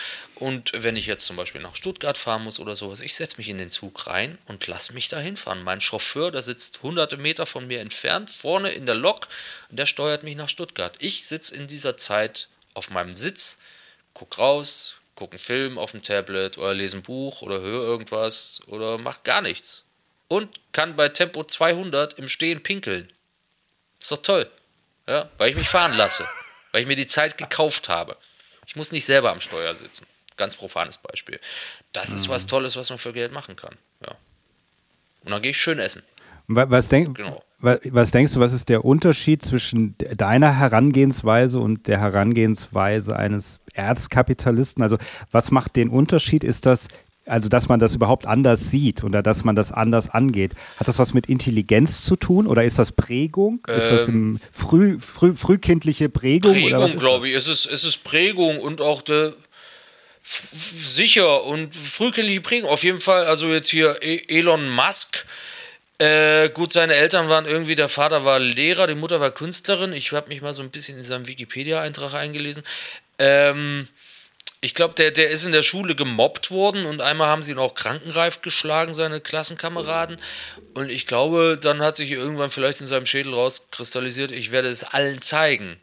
[0.44, 3.48] Und wenn ich jetzt zum Beispiel nach Stuttgart fahren muss oder sowas, ich setze mich
[3.48, 5.64] in den Zug rein und lasse mich da hinfahren.
[5.64, 9.30] Mein Chauffeur, der sitzt hunderte Meter von mir entfernt, vorne in der Lok,
[9.70, 10.96] der steuert mich nach Stuttgart.
[11.00, 13.58] Ich sitze in dieser Zeit auf meinem Sitz,
[14.14, 18.60] guck raus, gucke einen Film auf dem Tablet oder lese ein Buch oder höre irgendwas
[18.68, 19.86] oder mach gar nichts.
[20.28, 23.10] Und kann bei Tempo 200 im Stehen pinkeln.
[23.98, 24.52] Ist doch toll.
[25.08, 26.28] Ja, weil ich mich fahren lasse.
[26.74, 28.18] Weil ich mir die Zeit gekauft habe.
[28.68, 30.06] Ich muss nicht selber am Steuer sitzen.
[30.38, 31.40] Ganz profanes Beispiel.
[31.92, 32.16] Das mhm.
[32.16, 33.76] ist was Tolles, was man für Geld machen kann.
[34.02, 34.16] Ja.
[35.24, 36.04] Und dann gehe ich schön essen.
[36.48, 37.42] Was, denk, genau.
[37.60, 43.60] was, was, denkst du, was ist der Unterschied zwischen deiner Herangehensweise und der Herangehensweise eines
[43.74, 44.84] Erzkapitalisten?
[44.84, 44.98] Also
[45.32, 46.44] was macht den Unterschied?
[46.44, 46.90] Ist das,
[47.26, 50.54] also dass man das überhaupt anders sieht oder dass man das anders angeht?
[50.78, 53.62] Hat das was mit Intelligenz zu tun oder ist das Prägung?
[53.70, 56.52] Ähm, ist das ähm, früh, früh, frühkindliche Prägung?
[56.52, 57.36] Prägung, glaube ich.
[57.36, 59.34] Es ist, es ist Prägung und auch der
[60.24, 62.70] sicher und frühkindliche Prägung.
[62.70, 65.26] Auf jeden Fall, also jetzt hier e-, Elon Musk.
[66.00, 69.94] Äh, gut, seine Eltern waren irgendwie, der Vater war Lehrer, die Mutter war Künstlerin.
[69.94, 72.64] Ich habe mich mal so ein bisschen in seinem Wikipedia-Eintrag eingelesen.
[73.20, 73.88] Ähm,
[74.64, 77.60] ich glaube, der, der ist in der Schule gemobbt worden und einmal haben sie ihn
[77.60, 80.18] auch krankenreif geschlagen, seine Klassenkameraden.
[80.74, 84.86] Und ich glaube, dann hat sich irgendwann vielleicht in seinem Schädel rauskristallisiert, ich werde es
[84.86, 85.78] allen zeigen.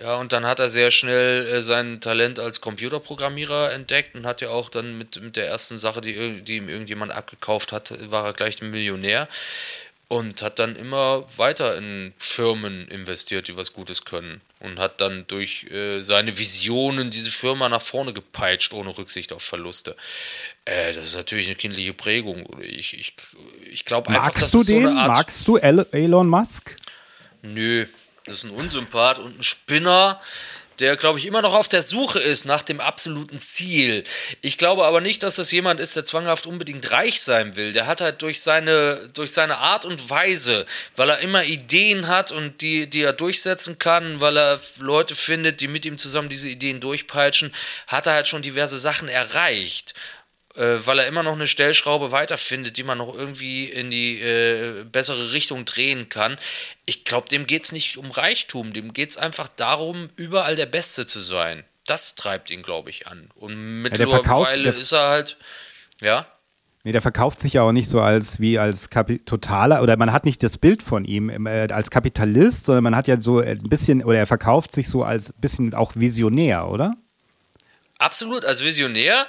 [0.00, 4.40] Ja, und dann hat er sehr schnell äh, sein Talent als Computerprogrammierer entdeckt und hat
[4.40, 8.24] ja auch dann mit, mit der ersten Sache, die, die ihm irgendjemand abgekauft hat, war
[8.24, 9.28] er gleich ein Millionär
[10.08, 15.24] und hat dann immer weiter in Firmen investiert, die was Gutes können und hat dann
[15.28, 19.94] durch äh, seine Visionen diese Firma nach vorne gepeitscht, ohne Rücksicht auf Verluste.
[20.64, 22.48] Äh, das ist natürlich eine kindliche Prägung.
[22.60, 23.14] Ich, ich,
[23.70, 24.84] ich glaube einfach, dass du den?
[24.84, 26.74] So Magst du Elon Musk?
[27.42, 27.86] Nö,
[28.30, 30.20] das ist ein Unsympath und ein Spinner,
[30.78, 34.04] der, glaube ich, immer noch auf der Suche ist nach dem absoluten Ziel.
[34.40, 37.72] Ich glaube aber nicht, dass das jemand ist, der zwanghaft unbedingt reich sein will.
[37.72, 40.64] Der hat halt durch seine, durch seine Art und Weise,
[40.96, 45.60] weil er immer Ideen hat und die, die er durchsetzen kann, weil er Leute findet,
[45.60, 47.52] die mit ihm zusammen diese Ideen durchpeitschen,
[47.88, 49.92] hat er halt schon diverse Sachen erreicht
[50.60, 54.84] äh, weil er immer noch eine Stellschraube weiterfindet, die man noch irgendwie in die äh,
[54.84, 56.36] bessere Richtung drehen kann.
[56.84, 60.66] Ich glaube, dem geht es nicht um Reichtum, dem geht es einfach darum, überall der
[60.66, 61.64] Beste zu sein.
[61.86, 63.30] Das treibt ihn, glaube ich, an.
[63.36, 65.38] Und mittlerweile ja, ist er halt,
[66.00, 66.26] ja.
[66.84, 70.12] Nee, der verkauft sich ja auch nicht so als wie als Kapi totaler oder man
[70.12, 73.62] hat nicht das Bild von ihm äh, als Kapitalist, sondern man hat ja so ein
[73.62, 76.96] bisschen oder er verkauft sich so als ein bisschen auch Visionär, oder?
[77.98, 79.26] Absolut, als Visionär.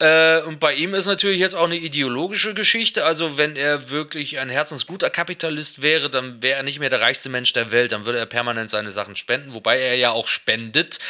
[0.00, 3.04] Äh, und bei ihm ist natürlich jetzt auch eine ideologische Geschichte.
[3.04, 7.28] Also, wenn er wirklich ein herzensguter Kapitalist wäre, dann wäre er nicht mehr der reichste
[7.28, 7.90] Mensch der Welt.
[7.90, 11.00] Dann würde er permanent seine Sachen spenden, wobei er ja auch spendet.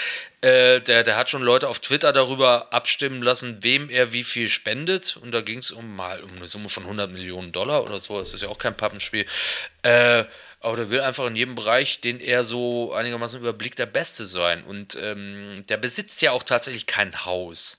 [0.40, 4.48] Äh, der, der hat schon Leute auf Twitter darüber abstimmen lassen, wem er wie viel
[4.48, 5.18] spendet.
[5.18, 8.18] Und da ging es um mal um eine Summe von 100 Millionen Dollar oder so.
[8.18, 9.26] Das ist ja auch kein Pappenspiel.
[9.82, 10.24] Äh,
[10.60, 14.64] aber der will einfach in jedem Bereich, den er so einigermaßen überblickt, der Beste sein.
[14.64, 17.78] Und ähm, der besitzt ja auch tatsächlich kein Haus.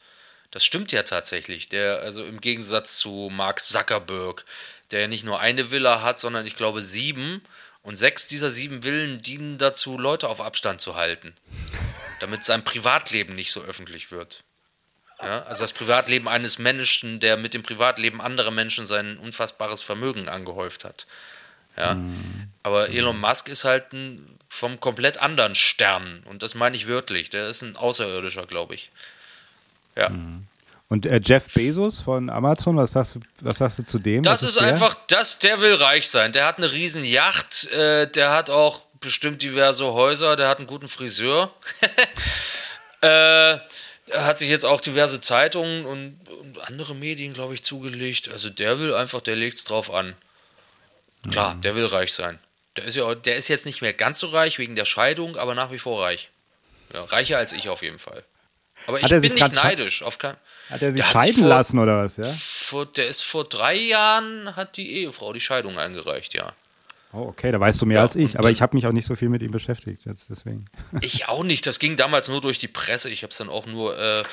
[0.51, 1.69] Das stimmt ja tatsächlich.
[1.69, 4.45] Der, also im Gegensatz zu Mark Zuckerberg,
[4.91, 7.41] der nicht nur eine Villa hat, sondern ich glaube sieben.
[7.81, 11.33] Und sechs dieser sieben Villen dienen dazu, Leute auf Abstand zu halten.
[12.19, 14.43] Damit sein Privatleben nicht so öffentlich wird.
[15.21, 20.29] Ja, also das Privatleben eines Menschen, der mit dem Privatleben anderer Menschen sein unfassbares Vermögen
[20.29, 21.07] angehäuft hat.
[21.77, 21.95] Ja.
[21.95, 22.49] Mhm.
[22.63, 26.23] Aber Elon Musk ist halt ein vom komplett anderen Stern.
[26.25, 27.29] Und das meine ich wörtlich.
[27.29, 28.89] Der ist ein Außerirdischer, glaube ich.
[29.95, 30.09] Ja.
[30.09, 30.45] Mhm.
[30.89, 34.23] Und äh, Jeff Bezos von Amazon, was sagst du, was sagst du zu dem?
[34.23, 36.33] Das ist, ist einfach, das, der will reich sein.
[36.33, 40.67] Der hat eine riesen Yacht, äh, der hat auch bestimmt diverse Häuser, der hat einen
[40.67, 41.53] guten Friseur.
[43.01, 43.57] äh,
[44.09, 48.29] er hat sich jetzt auch diverse Zeitungen und, und andere Medien, glaube ich, zugelegt.
[48.31, 50.15] Also der will einfach, der legt es drauf an.
[51.29, 51.61] Klar, mhm.
[51.61, 52.39] der will reich sein.
[52.77, 55.53] Der ist, ja, der ist jetzt nicht mehr ganz so reich wegen der Scheidung, aber
[55.53, 56.29] nach wie vor reich.
[56.93, 58.23] Ja, reicher als ich auf jeden Fall.
[58.87, 60.03] Aber ich bin nicht neidisch.
[60.03, 60.35] Auf kein,
[60.69, 62.23] hat er sich scheiden vor, lassen oder was, ja?
[62.23, 66.53] Vor, der ist vor drei Jahren, hat die Ehefrau die Scheidung eingereicht, ja.
[67.11, 69.07] Oh, okay, da weißt du mehr ja, als ich, aber ich habe mich auch nicht
[69.07, 70.65] so viel mit ihm beschäftigt jetzt deswegen.
[71.01, 73.09] Ich auch nicht, das ging damals nur durch die Presse.
[73.09, 74.23] Ich habe es dann auch nur äh,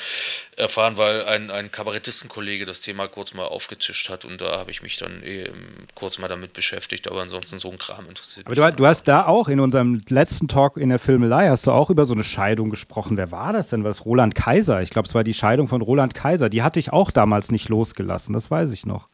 [0.57, 4.83] erfahren, weil ein, ein Kabarettistenkollege das Thema kurz mal aufgetischt hat und da habe ich
[4.83, 5.51] mich dann eh,
[5.95, 8.61] kurz mal damit beschäftigt, aber ansonsten so ein Kram interessiert aber mich.
[8.63, 11.89] Aber du, hast da auch in unserem letzten Talk in der Filmelei, hast du auch
[11.89, 13.17] über so eine Scheidung gesprochen.
[13.17, 13.85] Wer war das denn?
[13.85, 14.83] Was Roland Kaiser?
[14.83, 16.51] Ich glaube, es war die Scheidung von Roland Kaiser.
[16.51, 19.09] Die hatte ich auch damals nicht losgelassen, das weiß ich noch.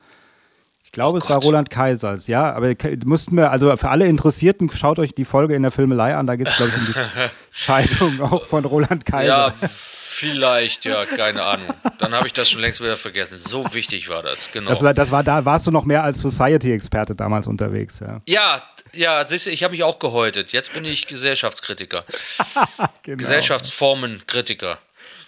[0.93, 2.75] Ich glaube, oh es war Roland Kaisers, ja, aber
[3.07, 6.37] mussten wir, also für alle Interessierten, schaut euch die Folge in der Filmelei an, da
[6.37, 9.27] geht es, glaube ich, um die Scheidung auch von Roland Kaiser.
[9.27, 11.69] Ja, vielleicht, ja, keine Ahnung.
[11.97, 13.39] Dann habe ich das schon längst wieder vergessen.
[13.39, 14.69] So wichtig war das, genau.
[14.69, 18.21] Das war, das war da, warst du noch mehr als Society-Experte damals unterwegs, ja.
[18.27, 18.63] Ja,
[18.93, 20.53] ja, siehst du, ich habe mich auch gehäutet.
[20.53, 22.05] Jetzt bin ich Gesellschaftskritiker.
[23.03, 23.17] genau.
[23.17, 24.77] Gesellschaftsformenkritiker.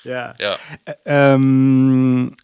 [0.05, 0.35] Ja.
[0.39, 0.59] ja.
[1.07, 2.37] Ähm,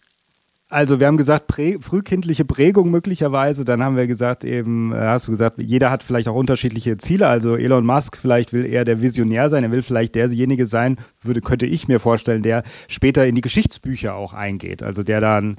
[0.71, 3.65] also wir haben gesagt, prä frühkindliche Prägung möglicherweise.
[3.65, 7.27] Dann haben wir gesagt, eben, äh, hast du gesagt, jeder hat vielleicht auch unterschiedliche Ziele.
[7.27, 11.41] Also Elon Musk, vielleicht will er der Visionär sein, er will vielleicht derjenige sein, würde,
[11.41, 14.81] könnte ich mir vorstellen, der später in die Geschichtsbücher auch eingeht.
[14.81, 15.57] Also der dann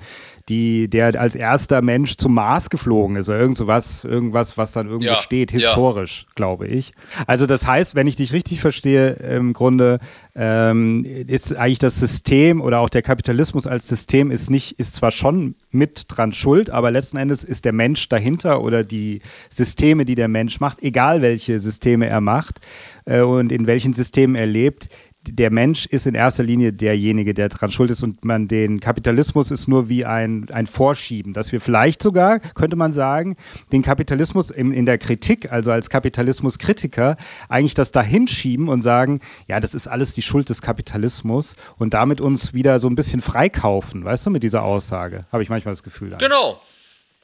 [0.48, 4.86] die, der als erster Mensch zum Mars geflogen ist oder irgend sowas, irgendwas, was dann
[4.88, 6.32] irgendwo ja, steht, historisch, ja.
[6.34, 6.92] glaube ich.
[7.26, 10.00] Also das heißt, wenn ich dich richtig verstehe, im Grunde
[10.34, 15.10] ähm, ist eigentlich das System oder auch der Kapitalismus als System ist nicht, ist zwar
[15.10, 19.20] schon mit dran schuld, aber letzten Endes ist der Mensch dahinter oder die
[19.50, 22.60] Systeme, die der Mensch macht, egal welche Systeme er macht
[23.04, 24.88] äh, und in welchen Systemen er lebt,
[25.24, 29.50] der Mensch ist in erster Linie derjenige, der daran schuld ist und man den Kapitalismus
[29.50, 33.36] ist nur wie ein, ein Vorschieben, dass wir vielleicht sogar, könnte man sagen,
[33.70, 37.16] den Kapitalismus in, in der Kritik, also als Kapitalismuskritiker,
[37.48, 42.20] eigentlich das dahinschieben und sagen, ja, das ist alles die Schuld des Kapitalismus und damit
[42.20, 45.84] uns wieder so ein bisschen freikaufen, weißt du, mit dieser Aussage, habe ich manchmal das
[45.84, 46.10] Gefühl.
[46.10, 46.18] Dann.
[46.18, 46.60] Genau,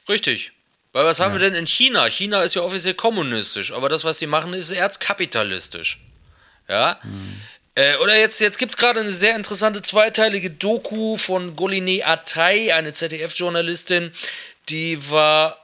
[0.07, 0.53] richtig.
[0.93, 1.25] Weil was ja.
[1.25, 2.05] haben wir denn in China?
[2.09, 5.99] China ist ja offiziell kommunistisch, aber das, was sie machen, ist erzkapitalistisch.
[6.67, 6.99] Ja.
[7.01, 7.35] Hm.
[7.75, 12.71] Äh, oder jetzt, jetzt gibt es gerade eine sehr interessante zweiteilige Doku von Goline Atay,
[12.71, 14.11] eine ZDF-Journalistin,
[14.69, 15.57] die war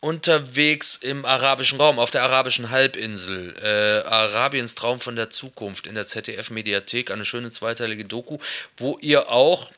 [0.00, 3.54] unterwegs im arabischen Raum, auf der arabischen Halbinsel.
[3.62, 8.38] Äh, Arabiens Traum von der Zukunft in der ZDF-Mediathek, eine schöne zweiteilige Doku,
[8.78, 9.70] wo ihr auch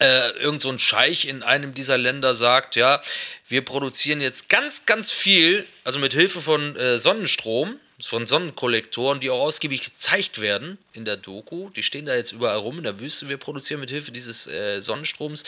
[0.00, 3.00] äh, irgend so ein Scheich in einem dieser Länder sagt, ja,
[3.46, 9.30] wir produzieren jetzt ganz, ganz viel, also mit Hilfe von äh, Sonnenstrom, von Sonnenkollektoren, die
[9.30, 11.70] auch ausgiebig gezeigt werden in der Doku.
[11.70, 13.28] Die stehen da jetzt überall rum in der Wüste.
[13.28, 15.44] Wir produzieren mit Hilfe dieses äh, Sonnenstroms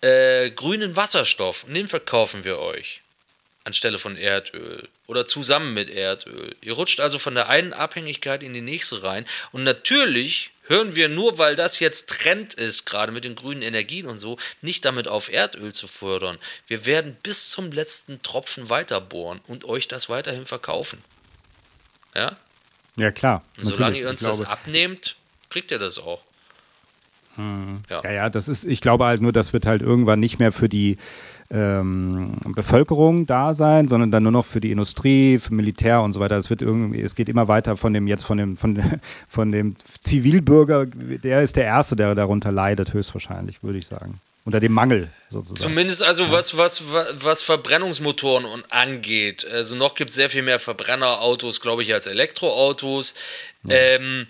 [0.00, 3.00] äh, grünen Wasserstoff und den verkaufen wir euch
[3.64, 6.54] anstelle von Erdöl oder zusammen mit Erdöl.
[6.60, 11.08] Ihr rutscht also von der einen Abhängigkeit in die nächste rein und natürlich hören wir
[11.08, 15.08] nur, weil das jetzt Trend ist, gerade mit den grünen Energien und so, nicht damit
[15.08, 16.38] auf Erdöl zu fördern.
[16.66, 21.02] Wir werden bis zum letzten Tropfen weiterbohren und euch das weiterhin verkaufen.
[22.14, 22.32] Ja?
[22.96, 23.42] Ja, klar.
[23.58, 25.16] solange ihr uns das abnehmt,
[25.50, 26.20] kriegt ihr das auch.
[27.36, 27.80] Hm.
[27.90, 28.00] Ja.
[28.04, 30.68] ja, ja, das ist, ich glaube halt nur, das wird halt irgendwann nicht mehr für
[30.68, 30.98] die
[31.50, 36.20] ähm, Bevölkerung da sein, sondern dann nur noch für die Industrie, für Militär und so
[36.20, 36.36] weiter.
[36.36, 38.80] Es wird irgendwie, es geht immer weiter von dem jetzt von dem von,
[39.28, 40.86] von dem Zivilbürger.
[40.86, 45.56] Der ist der erste, der darunter leidet, höchstwahrscheinlich, würde ich sagen unter dem Mangel sozusagen.
[45.56, 46.82] Zumindest also was, was,
[47.12, 49.46] was Verbrennungsmotoren angeht.
[49.46, 53.14] Also noch gibt es sehr viel mehr Verbrennerautos, glaube ich, als Elektroautos.
[53.64, 53.74] Ja.
[53.74, 54.26] Ähm,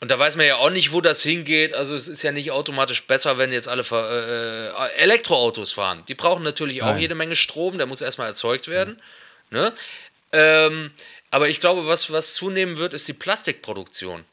[0.00, 1.74] und da weiß man ja auch nicht, wo das hingeht.
[1.74, 6.02] Also es ist ja nicht automatisch besser, wenn jetzt alle äh, Elektroautos fahren.
[6.06, 7.00] Die brauchen natürlich auch Nein.
[7.00, 9.00] jede Menge Strom, der muss erstmal erzeugt werden.
[9.50, 9.58] Ja.
[9.58, 9.72] Ne?
[10.32, 10.90] Ähm,
[11.30, 14.24] aber ich glaube, was, was zunehmen wird, ist die Plastikproduktion.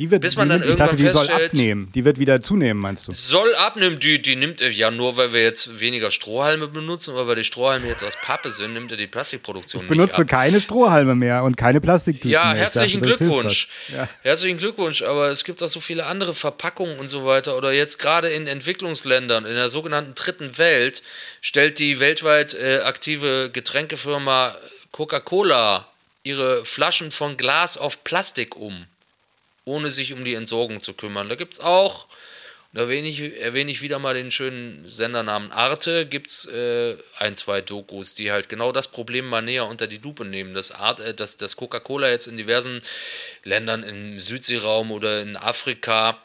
[0.00, 1.92] Die wird, Bis man die dann irgendwann dachte, die soll abnehmen.
[1.94, 3.12] Die wird wieder zunehmen, meinst du?
[3.12, 4.00] Soll abnehmen.
[4.00, 7.44] Die, die nimmt er ja nur, weil wir jetzt weniger Strohhalme benutzen, weil wir die
[7.44, 10.26] Strohhalme jetzt aus Pappe sind, nimmt er die Plastikproduktion ich benutze ab.
[10.26, 12.62] keine Strohhalme mehr und keine Plastiktüten Ja, mehr.
[12.62, 13.68] herzlichen dachte, Glückwunsch.
[13.94, 14.08] Ja.
[14.22, 15.02] Herzlichen Glückwunsch.
[15.02, 17.56] Aber es gibt auch so viele andere Verpackungen und so weiter.
[17.56, 21.04] Oder jetzt gerade in Entwicklungsländern, in der sogenannten dritten Welt,
[21.40, 24.56] stellt die weltweit äh, aktive Getränkefirma
[24.90, 25.86] Coca-Cola
[26.24, 28.86] ihre Flaschen von Glas auf Plastik um
[29.64, 31.28] ohne sich um die Entsorgung zu kümmern.
[31.28, 32.06] Da gibt es auch,
[32.74, 37.36] da erwähne ich, erwähne ich wieder mal den schönen Sendernamen Arte, gibt es äh, ein,
[37.36, 40.52] zwei Dokus, die halt genau das Problem mal näher unter die Lupe nehmen.
[40.52, 42.82] Dass, äh, dass, dass Coca-Cola jetzt in diversen
[43.44, 46.18] Ländern im Südseeraum oder in Afrika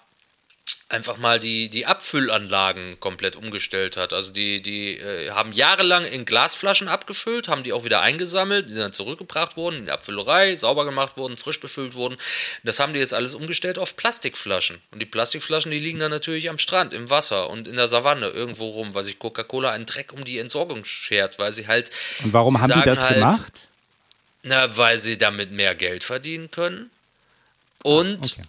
[0.89, 4.11] einfach mal die, die Abfüllanlagen komplett umgestellt hat.
[4.13, 8.74] Also die, die äh, haben jahrelang in Glasflaschen abgefüllt, haben die auch wieder eingesammelt, die
[8.74, 12.17] sind dann zurückgebracht worden in die Abfüllerei, sauber gemacht worden, frisch befüllt worden.
[12.63, 14.82] Das haben die jetzt alles umgestellt auf Plastikflaschen.
[14.91, 18.30] Und die Plastikflaschen, die liegen dann natürlich am Strand, im Wasser und in der Savanne
[18.30, 21.91] irgendwo rum, weil sich Coca-Cola einen Dreck um die Entsorgung schert, weil sie halt.
[22.24, 23.67] Und warum haben die das halt, gemacht?
[24.43, 26.89] Na, weil sie damit mehr Geld verdienen können
[27.84, 28.41] und okay.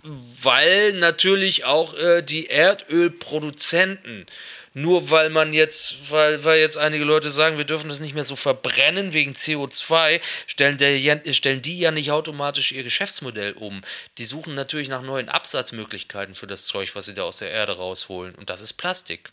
[0.43, 4.27] weil natürlich auch äh, die Erdölproduzenten,
[4.75, 8.25] nur weil man jetzt, weil, weil jetzt einige Leute sagen, wir dürfen das nicht mehr
[8.25, 13.83] so verbrennen wegen CO2, stellen, der, stellen die ja nicht automatisch ihr Geschäftsmodell um.
[14.19, 17.77] Die suchen natürlich nach neuen Absatzmöglichkeiten für das Zeug, was sie da aus der Erde
[17.77, 18.35] rausholen.
[18.35, 19.31] Und das ist Plastik.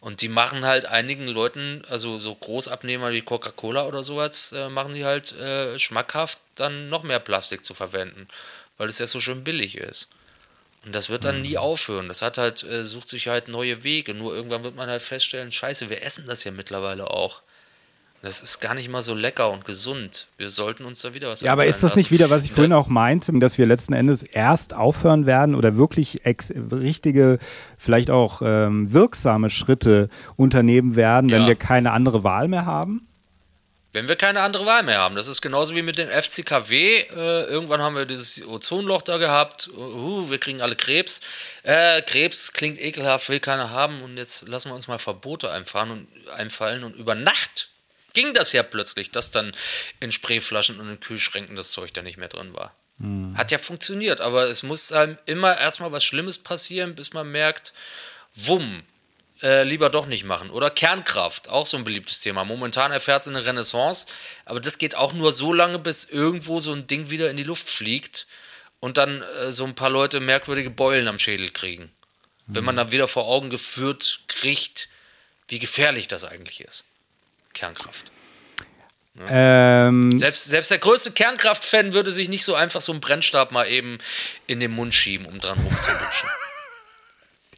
[0.00, 4.94] Und die machen halt einigen Leuten, also so Großabnehmer wie Coca-Cola oder sowas, äh, machen
[4.94, 8.26] die halt äh, schmackhaft, dann noch mehr Plastik zu verwenden
[8.80, 10.08] weil es ja so schön billig ist.
[10.86, 11.42] Und das wird dann mhm.
[11.42, 12.08] nie aufhören.
[12.08, 14.14] Das hat halt, äh, sucht sich halt neue Wege.
[14.14, 17.42] Nur irgendwann wird man halt feststellen, scheiße, wir essen das ja mittlerweile auch.
[18.22, 20.28] Das ist gar nicht mal so lecker und gesund.
[20.38, 21.98] Wir sollten uns da wieder was Ja, aber ist das lassen.
[21.98, 25.76] nicht wieder, was ich vorhin auch meinte, dass wir letzten Endes erst aufhören werden oder
[25.76, 27.38] wirklich richtige,
[27.76, 31.48] vielleicht auch ähm, wirksame Schritte unternehmen werden, wenn ja.
[31.48, 33.09] wir keine andere Wahl mehr haben?
[33.92, 35.16] Wenn wir keine andere Wahl mehr haben.
[35.16, 37.00] Das ist genauso wie mit dem FCKW.
[37.00, 39.68] Äh, irgendwann haben wir dieses Ozonloch da gehabt.
[39.68, 41.20] Uh, wir kriegen alle Krebs.
[41.64, 44.00] Äh, Krebs klingt ekelhaft, will keiner haben.
[44.02, 46.84] Und jetzt lassen wir uns mal Verbote einfahren und, einfallen.
[46.84, 47.68] Und über Nacht
[48.14, 49.52] ging das ja plötzlich, dass dann
[49.98, 52.76] in Sprayflaschen und in Kühlschränken das Zeug da nicht mehr drin war.
[53.00, 53.36] Hm.
[53.36, 57.72] Hat ja funktioniert, aber es muss einem immer erstmal was Schlimmes passieren, bis man merkt,
[58.34, 58.84] wumm,
[59.42, 60.50] äh, lieber doch nicht machen.
[60.50, 62.44] Oder Kernkraft, auch so ein beliebtes Thema.
[62.44, 64.06] Momentan erfährt es eine Renaissance,
[64.44, 67.42] aber das geht auch nur so lange, bis irgendwo so ein Ding wieder in die
[67.42, 68.26] Luft fliegt
[68.80, 71.84] und dann äh, so ein paar Leute merkwürdige Beulen am Schädel kriegen.
[72.46, 72.54] Mhm.
[72.54, 74.88] Wenn man dann wieder vor Augen geführt kriegt,
[75.48, 76.84] wie gefährlich das eigentlich ist.
[77.52, 78.06] Kernkraft.
[79.18, 79.88] Ja.
[79.88, 83.66] Ähm, selbst, selbst der größte Kernkraft-Fan würde sich nicht so einfach so einen Brennstab mal
[83.66, 83.98] eben
[84.46, 86.28] in den Mund schieben, um dran rumzulutschen.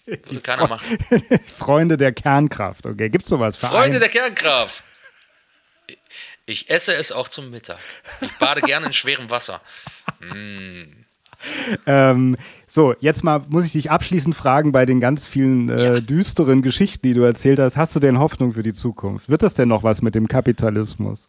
[0.06, 0.98] Würde keiner machen.
[1.58, 3.08] Freunde der Kernkraft, okay.
[3.08, 3.56] Gibt's sowas?
[3.56, 3.74] Verein?
[3.74, 4.82] Freunde der Kernkraft.
[6.44, 7.78] Ich esse es auch zum Mittag.
[8.20, 9.60] Ich bade gerne in schwerem Wasser.
[10.20, 11.04] Mm.
[11.86, 12.36] Ähm,
[12.66, 16.00] so, jetzt mal muss ich dich abschließend fragen bei den ganz vielen äh, ja.
[16.00, 17.76] düsteren Geschichten, die du erzählt hast.
[17.76, 19.28] Hast du denn Hoffnung für die Zukunft?
[19.28, 21.28] Wird das denn noch was mit dem Kapitalismus?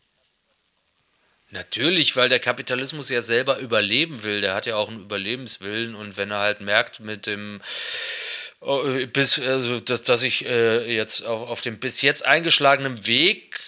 [1.52, 4.42] Natürlich, weil der Kapitalismus ja selber überleben will.
[4.42, 7.62] Der hat ja auch einen Überlebenswillen und wenn er halt merkt, mit dem
[9.12, 13.60] bis, also, dass, dass ich äh, jetzt auf, auf dem bis jetzt eingeschlagenen Weg,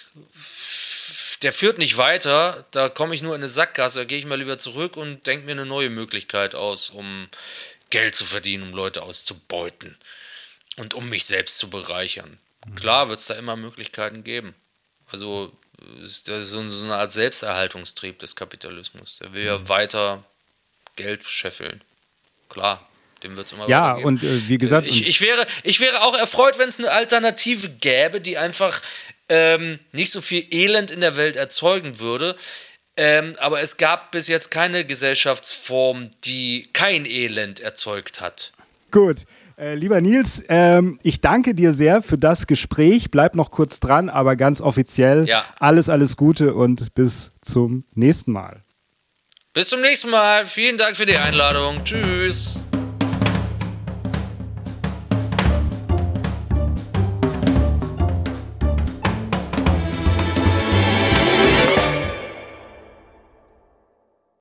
[1.42, 4.38] der führt nicht weiter, da komme ich nur in eine Sackgasse, da gehe ich mal
[4.38, 7.28] lieber zurück und denke mir eine neue Möglichkeit aus, um
[7.90, 9.96] Geld zu verdienen, um Leute auszubeuten
[10.76, 12.38] und um mich selbst zu bereichern.
[12.66, 12.74] Mhm.
[12.76, 14.54] Klar wird es da immer Möglichkeiten geben.
[15.12, 15.52] Also
[16.02, 19.18] ist das so eine Art Selbsterhaltungstrieb des Kapitalismus.
[19.18, 19.68] Der will ja mhm.
[19.68, 20.24] weiter
[20.96, 21.82] Geld scheffeln.
[22.48, 22.88] Klar,
[23.22, 24.86] dem wird es immer Ja, und äh, wie gesagt.
[24.86, 28.80] Ich, ich, wäre, ich wäre auch erfreut, wenn es eine Alternative gäbe, die einfach
[29.28, 32.36] ähm, nicht so viel Elend in der Welt erzeugen würde.
[32.96, 38.52] Ähm, aber es gab bis jetzt keine Gesellschaftsform, die kein Elend erzeugt hat.
[38.90, 39.18] Gut.
[39.58, 43.10] Äh, lieber Nils, ähm, ich danke dir sehr für das Gespräch.
[43.10, 45.46] Bleib noch kurz dran, aber ganz offiziell ja.
[45.58, 48.62] alles, alles Gute und bis zum nächsten Mal.
[49.54, 50.44] Bis zum nächsten Mal.
[50.44, 51.82] Vielen Dank für die Einladung.
[51.84, 52.60] Tschüss.